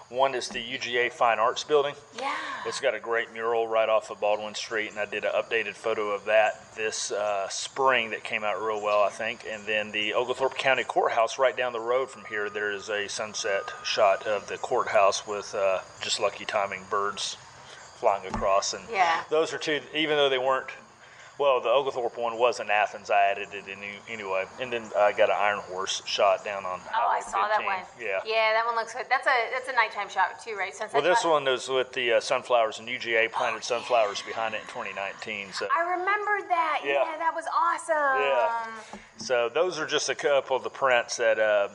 one 0.10 0.36
is 0.36 0.48
the 0.48 0.60
UGA 0.60 1.12
Fine 1.12 1.38
Arts 1.38 1.66
Building. 1.66 1.94
Yeah. 2.18 2.34
It's 2.66 2.80
got 2.80 2.96
a 2.96 3.00
great 3.00 3.34
mural 3.34 3.68
right 3.68 3.90
off 3.90 4.10
of 4.10 4.22
Baldwin 4.22 4.56
Street, 4.56 4.92
and 4.92 5.00
I 5.00 5.06
did 5.06 5.26
an 5.26 5.32
updated 5.36 5.74
photo 5.74 6.12
of 6.12 6.24
that 6.26 6.74
this 6.78 7.12
uh, 7.12 7.50
spring 7.50 8.12
that 8.12 8.24
came 8.24 8.44
out 8.46 8.62
real 8.62 8.82
well, 8.82 9.02
I 9.04 9.10
think. 9.10 9.46
And 9.50 9.66
then 9.66 9.92
the 9.92 10.14
Oglethorpe 10.14 10.58
County 10.58 10.86
Courthouse, 10.86 11.38
right 11.38 11.56
down 11.58 11.74
the 11.74 11.82
road 11.82 12.10
from 12.10 12.24
here, 12.30 12.50
there 12.50 12.72
is 12.72 12.88
a 12.90 13.10
sunset 13.10 13.64
shot 13.84 14.26
of 14.26 14.48
the 14.48 14.58
courthouse 14.58 15.28
with 15.28 15.54
uh, 15.54 15.80
just 16.02 16.22
lucky 16.22 16.46
timing 16.46 16.84
birds 16.90 17.36
flying 18.00 18.26
across. 18.28 18.74
And 18.74 18.86
Yeah. 18.90 19.24
those 19.30 19.52
are 19.54 19.58
two, 19.58 19.82
even 19.94 20.16
though 20.16 20.30
they 20.30 20.38
weren't. 20.38 20.70
Well, 21.40 21.62
the 21.62 21.70
Oglethorpe 21.70 22.18
one 22.18 22.40
was 22.40 22.60
in 22.60 22.70
Athens. 22.72 23.12
I 23.12 23.26
added 23.32 23.50
it 23.54 23.68
in 23.68 23.78
anyway, 24.10 24.46
and 24.60 24.74
then 24.74 24.90
I 24.98 25.12
got 25.12 25.30
an 25.30 25.36
Iron 25.38 25.60
Horse 25.60 26.02
shot 26.06 26.44
down 26.44 26.66
on. 26.66 26.80
Oh, 26.86 27.08
I 27.08 27.20
Highway 27.20 27.32
saw 27.32 27.48
that 27.48 27.64
one. 27.64 27.78
Yeah. 28.02 28.20
Yeah, 28.26 28.54
that 28.54 28.66
one 28.66 28.76
looks 28.76 28.94
good. 28.94 29.06
That's 29.10 29.28
a 29.28 29.52
that's 29.52 29.70
a 29.70 29.74
nighttime 29.74 30.10
shot 30.10 30.44
too, 30.44 30.56
right? 30.56 30.74
Sunset 30.74 30.94
Well, 30.96 31.04
this 31.04 31.22
shot? 31.22 31.32
one 31.32 31.46
was 31.46 31.70
with 31.70 31.94
the 31.94 32.14
uh, 32.14 32.20
sunflowers, 32.22 32.80
and 32.80 32.88
UGA 32.88 33.32
planted 33.32 33.64
sunflowers 33.64 34.22
behind 34.24 34.56
it 34.56 34.62
in 34.62 34.68
2019. 34.68 35.54
So, 35.54 35.68
I 35.76 35.84
remember 35.84 36.48
that. 36.48 36.82
Yeah. 36.84 37.04
Yeah, 37.06 37.18
that 37.18 37.34
was 37.36 37.46
awesome. 37.56 38.22
Yeah. 38.22 39.00
so 39.18 39.50
those 39.54 39.78
are 39.80 39.86
just 39.86 40.10
a 40.10 40.16
couple 40.16 40.58
of 40.58 40.64
the 40.64 40.70
prints 40.72 41.18
that 41.18 41.40
uh, 41.40 41.70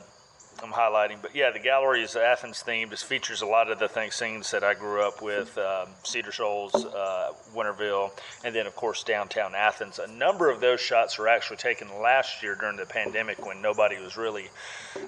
I'm 0.63 0.71
highlighting. 0.71 1.17
But 1.21 1.35
yeah, 1.35 1.51
the 1.51 1.59
gallery 1.59 2.03
is 2.03 2.15
Athens 2.15 2.63
themed. 2.65 2.93
It 2.93 2.99
features 2.99 3.41
a 3.41 3.45
lot 3.45 3.69
of 3.69 3.79
the 3.79 3.87
things 3.89 4.15
scenes 4.15 4.51
that 4.51 4.63
I 4.63 4.73
grew 4.73 5.01
up 5.01 5.21
with: 5.21 5.57
um, 5.57 5.89
Cedar 6.03 6.31
Shoals, 6.31 6.73
uh, 6.73 7.31
Winterville, 7.53 8.11
and 8.43 8.55
then 8.55 8.65
of 8.65 8.75
course 8.75 9.03
downtown 9.03 9.53
Athens. 9.55 9.99
A 9.99 10.07
number 10.07 10.49
of 10.49 10.61
those 10.61 10.79
shots 10.79 11.17
were 11.17 11.27
actually 11.27 11.57
taken 11.57 11.87
last 12.01 12.41
year 12.41 12.55
during 12.55 12.77
the 12.77 12.85
pandemic 12.85 13.45
when 13.45 13.61
nobody 13.61 13.99
was 14.01 14.15
really 14.15 14.49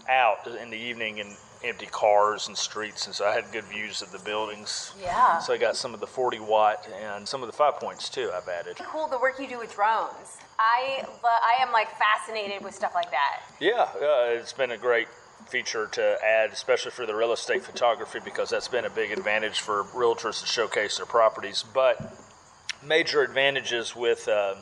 out 0.10 0.48
in 0.62 0.70
the 0.70 0.78
evening 0.78 1.20
and 1.20 1.36
empty 1.64 1.88
cars 1.88 2.48
and 2.48 2.58
streets, 2.58 3.06
and 3.06 3.16
so 3.16 3.26
I 3.26 3.34
had 3.34 3.46
good 3.52 3.64
views 3.66 4.02
of 4.02 4.12
the 4.12 4.20
buildings. 4.20 4.94
Yeah. 5.02 5.40
So 5.40 5.54
I 5.54 5.58
got 5.58 5.76
some 5.76 5.94
of 5.94 6.00
the 6.00 6.08
40 6.08 6.40
watt 6.42 6.88
and 7.04 7.28
some 7.28 7.42
of 7.42 7.48
the 7.48 7.54
five 7.54 7.76
points 7.78 8.10
too. 8.10 8.30
I've 8.36 8.48
added. 8.48 8.78
Cool 8.78 9.08
the 9.08 9.20
work 9.20 9.40
you 9.40 9.48
do 9.48 9.58
with 9.58 9.74
drones. 9.74 10.38
I 10.60 11.06
I 11.24 11.62
am 11.62 11.72
like 11.72 11.88
fascinated 11.98 12.64
with 12.64 12.76
stuff 12.76 12.94
like 12.94 13.12
that. 13.12 13.42
Yeah, 13.60 13.88
uh, 13.96 14.40
it's 14.40 14.54
been 14.54 14.72
a 14.72 14.78
great 14.78 15.08
feature 15.48 15.88
to 15.94 16.18
add, 16.24 16.52
especially 16.52 16.92
for 16.92 17.06
the 17.06 17.16
real 17.16 17.34
estate 17.34 17.64
photography, 17.64 18.20
because 18.24 18.50
that's 18.50 18.68
been 18.68 18.86
a 18.86 18.90
big 18.90 19.12
advantage 19.12 19.60
for 19.60 19.84
realtors 19.86 20.42
to 20.42 20.48
showcase 20.48 20.98
their 20.98 21.06
properties. 21.06 21.64
But 21.74 22.16
major 22.84 23.22
advantages 23.22 23.96
with 23.96 24.28
uh, 24.28 24.56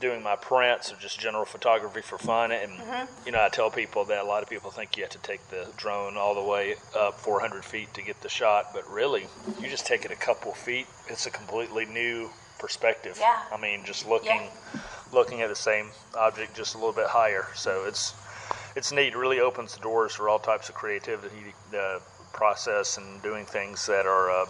doing 0.00 0.22
my 0.22 0.36
prints 0.36 0.92
or 0.92 0.96
just 0.96 1.18
general 1.18 1.44
photography 1.44 2.02
for 2.02 2.18
fun. 2.18 2.52
And, 2.52 2.72
you 3.24 3.32
know, 3.32 3.42
I 3.42 3.48
tell 3.48 3.70
people 3.70 4.04
that 4.06 4.22
a 4.22 4.26
lot 4.26 4.42
of 4.42 4.50
people 4.50 4.70
think 4.70 4.96
you 4.96 5.02
have 5.02 5.12
to 5.12 5.18
take 5.18 5.48
the 5.48 5.68
drone 5.76 6.16
all 6.16 6.34
the 6.34 6.42
way 6.42 6.74
up 6.96 7.18
400 7.20 7.64
feet 7.64 7.94
to 7.94 8.02
get 8.02 8.20
the 8.20 8.28
shot, 8.28 8.70
but 8.74 8.88
really, 8.90 9.26
you 9.60 9.68
just 9.68 9.86
take 9.86 10.04
it 10.04 10.10
a 10.10 10.16
couple 10.16 10.52
feet, 10.52 10.86
it's 11.08 11.26
a 11.26 11.30
completely 11.30 11.86
new 11.86 12.30
perspective. 12.58 13.16
Yeah. 13.20 13.40
I 13.52 13.60
mean, 13.60 13.84
just 13.84 14.08
looking 14.08 14.48
looking 15.12 15.42
at 15.42 15.48
the 15.48 15.56
same 15.56 15.90
object 16.18 16.56
just 16.56 16.74
a 16.74 16.78
little 16.78 16.92
bit 16.92 17.06
higher. 17.06 17.46
So 17.54 17.84
it's 17.86 18.14
it's 18.76 18.92
neat. 18.92 19.08
It 19.12 19.16
really 19.16 19.40
opens 19.40 19.74
the 19.74 19.80
doors 19.80 20.14
for 20.14 20.28
all 20.28 20.38
types 20.38 20.68
of 20.68 20.74
creativity, 20.74 21.54
uh, 21.76 22.00
process, 22.32 22.98
and 22.98 23.22
doing 23.22 23.44
things 23.46 23.86
that 23.86 24.06
are 24.06 24.30
uh, 24.30 24.46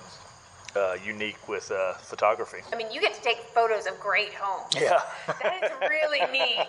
uh, 0.77 0.97
unique 1.05 1.49
with 1.49 1.71
uh, 1.71 1.95
photography. 1.95 2.59
I 2.73 2.77
mean, 2.77 2.91
you 2.91 3.01
get 3.01 3.15
to 3.15 3.23
take 3.23 3.39
photos 3.39 3.87
of 3.87 3.99
great 4.01 4.33
homes. 4.35 4.75
Yeah, 4.75 5.01
That 5.43 5.63
is 5.65 5.71
really 5.89 6.21
neat. 6.33 6.67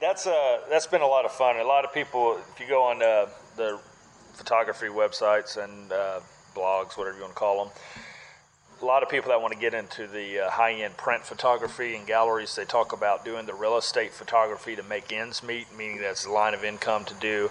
that's 0.00 0.26
uh, 0.26 0.60
that's 0.70 0.86
been 0.86 1.02
a 1.02 1.06
lot 1.06 1.24
of 1.24 1.32
fun. 1.32 1.56
A 1.56 1.64
lot 1.64 1.84
of 1.84 1.92
people, 1.92 2.38
if 2.54 2.60
you 2.60 2.66
go 2.66 2.82
on 2.82 3.02
uh, 3.02 3.26
the 3.56 3.78
photography 4.34 4.86
websites 4.86 5.62
and 5.62 5.92
uh, 5.92 6.20
blogs, 6.54 6.96
whatever 6.96 7.16
you 7.16 7.22
want 7.22 7.34
to 7.34 7.38
call 7.38 7.64
them, 7.64 7.74
a 8.82 8.84
lot 8.86 9.02
of 9.02 9.08
people 9.08 9.30
that 9.30 9.40
want 9.40 9.52
to 9.52 9.58
get 9.58 9.74
into 9.74 10.06
the 10.06 10.40
uh, 10.40 10.50
high-end 10.50 10.96
print 10.96 11.24
photography 11.24 11.94
and 11.94 12.06
galleries, 12.06 12.56
they 12.56 12.64
talk 12.64 12.92
about 12.92 13.24
doing 13.24 13.46
the 13.46 13.54
real 13.54 13.76
estate 13.76 14.12
photography 14.12 14.74
to 14.74 14.82
make 14.82 15.12
ends 15.12 15.42
meet, 15.42 15.66
meaning 15.76 16.00
that's 16.00 16.26
a 16.26 16.30
line 16.30 16.52
of 16.52 16.64
income 16.64 17.04
to 17.04 17.14
do. 17.14 17.50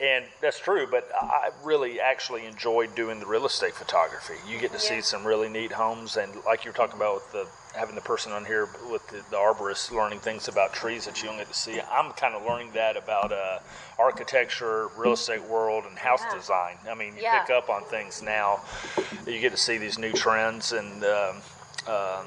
And 0.00 0.24
that's 0.40 0.58
true, 0.58 0.88
but 0.90 1.10
I 1.14 1.50
really 1.62 2.00
actually 2.00 2.46
enjoyed 2.46 2.94
doing 2.94 3.20
the 3.20 3.26
real 3.26 3.44
estate 3.44 3.74
photography. 3.74 4.34
You 4.48 4.58
get 4.58 4.70
to 4.70 4.78
Yeah. 4.78 5.00
see 5.00 5.00
some 5.02 5.26
really 5.26 5.48
neat 5.48 5.72
homes, 5.72 6.16
and 6.16 6.42
like 6.44 6.64
you 6.64 6.70
were 6.70 6.76
talking 6.76 6.96
about 6.96 7.14
with 7.16 7.32
the 7.32 7.46
having 7.74 7.94
the 7.94 8.00
person 8.00 8.32
on 8.32 8.44
here 8.44 8.68
with 8.90 9.06
the, 9.08 9.16
the 9.30 9.36
arborist 9.36 9.92
learning 9.92 10.18
things 10.18 10.48
about 10.48 10.72
trees 10.72 11.04
that 11.06 11.22
you 11.22 11.28
don't 11.28 11.38
get 11.38 11.48
to 11.48 11.54
see. 11.54 11.80
I'm 11.80 12.12
kind 12.12 12.34
of 12.34 12.44
learning 12.44 12.72
that 12.74 12.96
about 12.96 13.32
uh, 13.32 13.60
architecture, 13.98 14.88
real 14.96 15.12
estate 15.12 15.42
world, 15.44 15.84
and 15.88 15.98
house 15.98 16.22
Yeah. 16.28 16.36
design. 16.36 16.78
I 16.90 16.94
mean, 16.94 17.16
you 17.16 17.22
Yeah. 17.22 17.40
pick 17.40 17.50
up 17.50 17.70
on 17.70 17.84
things 17.84 18.22
now. 18.22 18.60
You 19.26 19.40
get 19.40 19.52
to 19.52 19.56
see 19.56 19.78
these 19.78 19.98
new 19.98 20.12
trends 20.12 20.72
and 20.72 21.04
um, 21.04 21.42
um, 21.86 22.26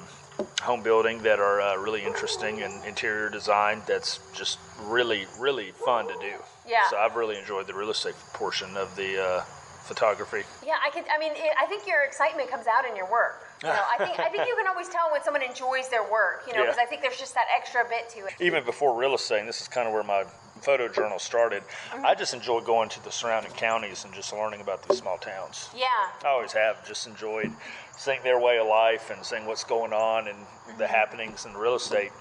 home 0.62 0.82
building 0.82 1.22
that 1.24 1.40
are 1.40 1.60
uh, 1.62 1.76
really 1.76 2.04
interesting 2.06 2.62
and 2.62 2.84
interior 2.86 3.30
design 3.30 3.82
that's 3.86 4.20
just 4.34 4.60
really, 4.80 5.28
really 5.38 5.72
fun 5.72 6.08
to 6.08 6.16
do. 6.22 6.34
Yeah. 6.66 6.88
So 6.90 6.98
I've 6.98 7.16
really 7.16 7.38
enjoyed 7.38 7.68
the 7.68 7.74
real 7.74 7.90
estate 7.92 8.16
portion 8.34 8.78
of 8.78 8.96
the 8.96 9.22
uh, 9.22 9.42
photography. 9.84 10.44
Yeah, 10.66 10.78
I 10.84 10.90
could. 10.90 11.04
I 11.14 11.20
mean, 11.20 11.34
it, 11.36 11.52
I 11.60 11.66
think 11.66 11.86
your 11.86 12.04
excitement 12.06 12.50
comes 12.50 12.66
out 12.68 12.86
in 12.90 12.96
your 12.96 13.10
work. 13.12 13.46
You 13.64 13.70
know, 13.70 13.84
I 13.94 14.06
think 14.06 14.20
I 14.20 14.30
think 14.30 14.48
you 14.48 14.56
can 14.56 14.68
always 14.68 14.90
tell 14.90 15.10
when 15.12 15.24
someone 15.24 15.42
enjoys 15.42 15.88
their 15.90 16.04
work. 16.04 16.44
You 16.48 16.54
know, 16.54 16.60
Yeah. 16.60 16.66
because 16.66 16.80
I 16.80 16.86
think 16.86 17.02
there's 17.02 17.18
just 17.18 17.34
that 17.34 17.48
extra 17.56 17.86
bit 17.88 18.10
to 18.10 18.26
it. 18.26 18.34
even 18.40 18.64
before 18.66 18.94
real 18.94 19.16
estate, 19.16 19.40
and 19.40 19.48
this 19.48 19.62
is 19.62 19.68
kind 19.68 19.88
of 19.88 19.94
where 19.94 20.04
my 20.04 20.26
photo 20.62 20.88
journal 20.88 21.20
started, 21.20 21.64
mm-hmm. 21.64 22.06
I 22.06 22.16
just 22.16 22.34
enjoy 22.34 22.62
going 22.62 22.90
to 22.90 23.04
the 23.04 23.12
surrounding 23.12 23.52
counties 23.54 24.06
and 24.06 24.14
just 24.14 24.32
learning 24.34 24.62
about 24.62 24.88
these 24.88 25.00
small 25.00 25.18
towns. 25.18 25.70
Yeah. 25.76 25.86
I 26.24 26.28
always 26.28 26.54
have 26.54 26.86
just 26.88 27.08
enjoyed 27.08 27.52
seeing 27.98 28.22
their 28.24 28.40
way 28.40 28.60
of 28.60 28.68
life 28.68 29.10
and 29.10 29.26
seeing 29.26 29.46
what's 29.46 29.64
going 29.64 29.94
on 29.94 30.28
and 30.28 30.38
the 30.40 30.72
mm-hmm. 30.72 30.84
happenings 30.84 31.46
in 31.46 31.54
real 31.56 31.76
estate 31.76 32.12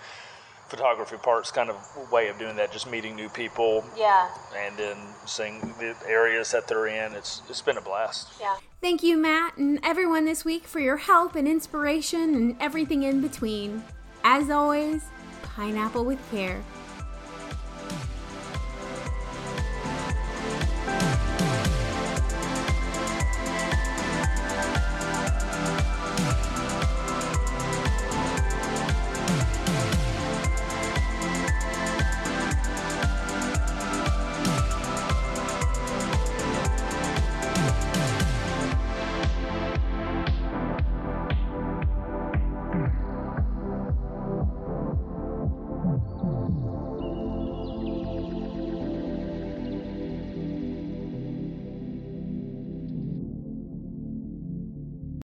photography 0.77 1.17
part's 1.23 1.51
kind 1.51 1.69
of 1.69 1.77
way 2.11 2.29
of 2.29 2.39
doing 2.39 2.57
that, 2.57 2.73
just 2.73 2.91
meeting 2.91 3.15
new 3.15 3.29
people 3.29 3.85
Yeah. 3.95 4.29
and 4.57 4.75
then 4.79 4.97
seeing 5.27 5.61
the 5.79 5.95
areas 6.09 6.51
that 6.53 6.67
they're 6.67 6.87
in. 6.87 7.13
It's 7.13 7.43
it's 7.51 7.61
been 7.61 7.77
a 7.77 7.83
blast. 7.83 8.29
Yeah. 8.41 8.57
Thank 8.81 9.03
you, 9.03 9.19
Matt, 9.19 9.59
and 9.59 9.79
everyone 9.85 10.25
this 10.25 10.47
week 10.47 10.67
for 10.67 10.81
your 10.81 10.97
help 10.97 11.37
and 11.37 11.47
inspiration 11.47 12.35
and 12.35 12.57
everything 12.59 13.03
in 13.03 13.21
between. 13.21 13.85
As 14.25 14.49
always, 14.49 15.03
pineapple 15.43 16.05
with 16.07 16.19
care. 16.31 16.63